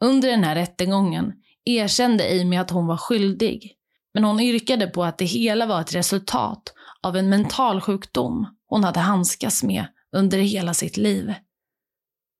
Under 0.04 0.28
den 0.28 0.44
här 0.44 0.54
rättegången 0.54 1.32
erkände 1.64 2.40
Amy 2.40 2.56
att 2.56 2.70
hon 2.70 2.86
var 2.86 2.96
skyldig, 2.96 3.76
men 4.14 4.24
hon 4.24 4.40
yrkade 4.40 4.86
på 4.86 5.04
att 5.04 5.18
det 5.18 5.24
hela 5.24 5.66
var 5.66 5.80
ett 5.80 5.94
resultat 5.94 6.72
av 7.02 7.16
en 7.16 7.28
mental 7.28 7.80
sjukdom 7.80 8.46
hon 8.66 8.84
hade 8.84 9.00
handskats 9.00 9.62
med 9.62 9.86
under 10.16 10.38
hela 10.38 10.74
sitt 10.74 10.96
liv. 10.96 11.34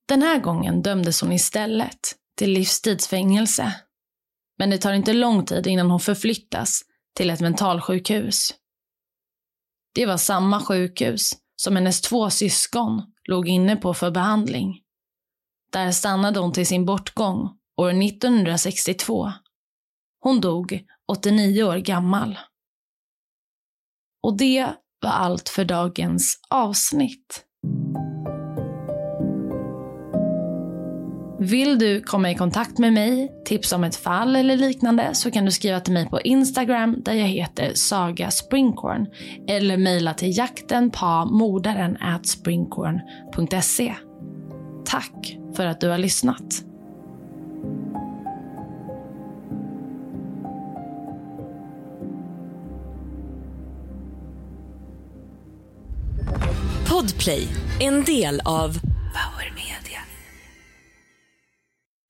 Den 0.08 0.22
här 0.22 0.40
gången 0.40 0.82
dömdes 0.82 1.20
hon 1.20 1.32
istället 1.32 2.16
till 2.36 2.50
livstidsfängelse. 2.52 3.74
Men 4.58 4.70
det 4.70 4.78
tar 4.78 4.92
inte 4.92 5.12
lång 5.12 5.44
tid 5.44 5.66
innan 5.66 5.90
hon 5.90 6.00
förflyttas 6.00 6.82
till 7.16 7.30
ett 7.30 7.40
mentalsjukhus. 7.40 8.54
Det 9.94 10.06
var 10.06 10.16
samma 10.16 10.60
sjukhus 10.60 11.32
som 11.60 11.76
hennes 11.76 12.00
två 12.00 12.30
syskon 12.30 13.02
låg 13.28 13.48
inne 13.48 13.76
på 13.76 13.94
för 13.94 14.10
behandling. 14.10 14.80
Där 15.72 15.92
stannade 15.92 16.40
hon 16.40 16.52
till 16.52 16.66
sin 16.66 16.84
bortgång 16.84 17.58
år 17.76 17.90
1962. 17.90 19.32
Hon 20.20 20.40
dog 20.40 20.86
89 21.12 21.62
år 21.62 21.76
gammal. 21.76 22.38
Och 24.22 24.36
det 24.36 24.74
var 25.00 25.10
allt 25.10 25.48
för 25.48 25.64
dagens 25.64 26.40
avsnitt. 26.50 27.44
Vill 31.42 31.78
du 31.78 32.00
komma 32.00 32.30
i 32.30 32.34
kontakt 32.34 32.78
med 32.78 32.92
mig, 32.92 33.32
tipsa 33.44 33.76
om 33.76 33.84
ett 33.84 33.96
fall 33.96 34.36
eller 34.36 34.56
liknande 34.56 35.14
så 35.14 35.30
kan 35.30 35.44
du 35.44 35.50
skriva 35.50 35.80
till 35.80 35.92
mig 35.92 36.08
på 36.08 36.20
Instagram 36.20 36.96
där 37.04 37.12
jag 37.12 37.26
heter 37.26 37.74
Saga 37.74 38.30
Springcorn 38.30 39.06
eller 39.48 39.76
mejla 39.76 40.14
till 40.14 40.38
jakten 40.38 40.90
på 40.90 41.24
mordaren 41.30 41.96
at 42.00 42.26
springcorn.se. 42.26 43.94
Tack 44.84 45.38
för 45.56 45.66
att 45.66 45.80
du 45.80 45.88
har 45.88 45.98
lyssnat. 45.98 46.64
Podplay, 56.88 57.48
en 57.80 58.04
del 58.04 58.40
av 58.44 58.89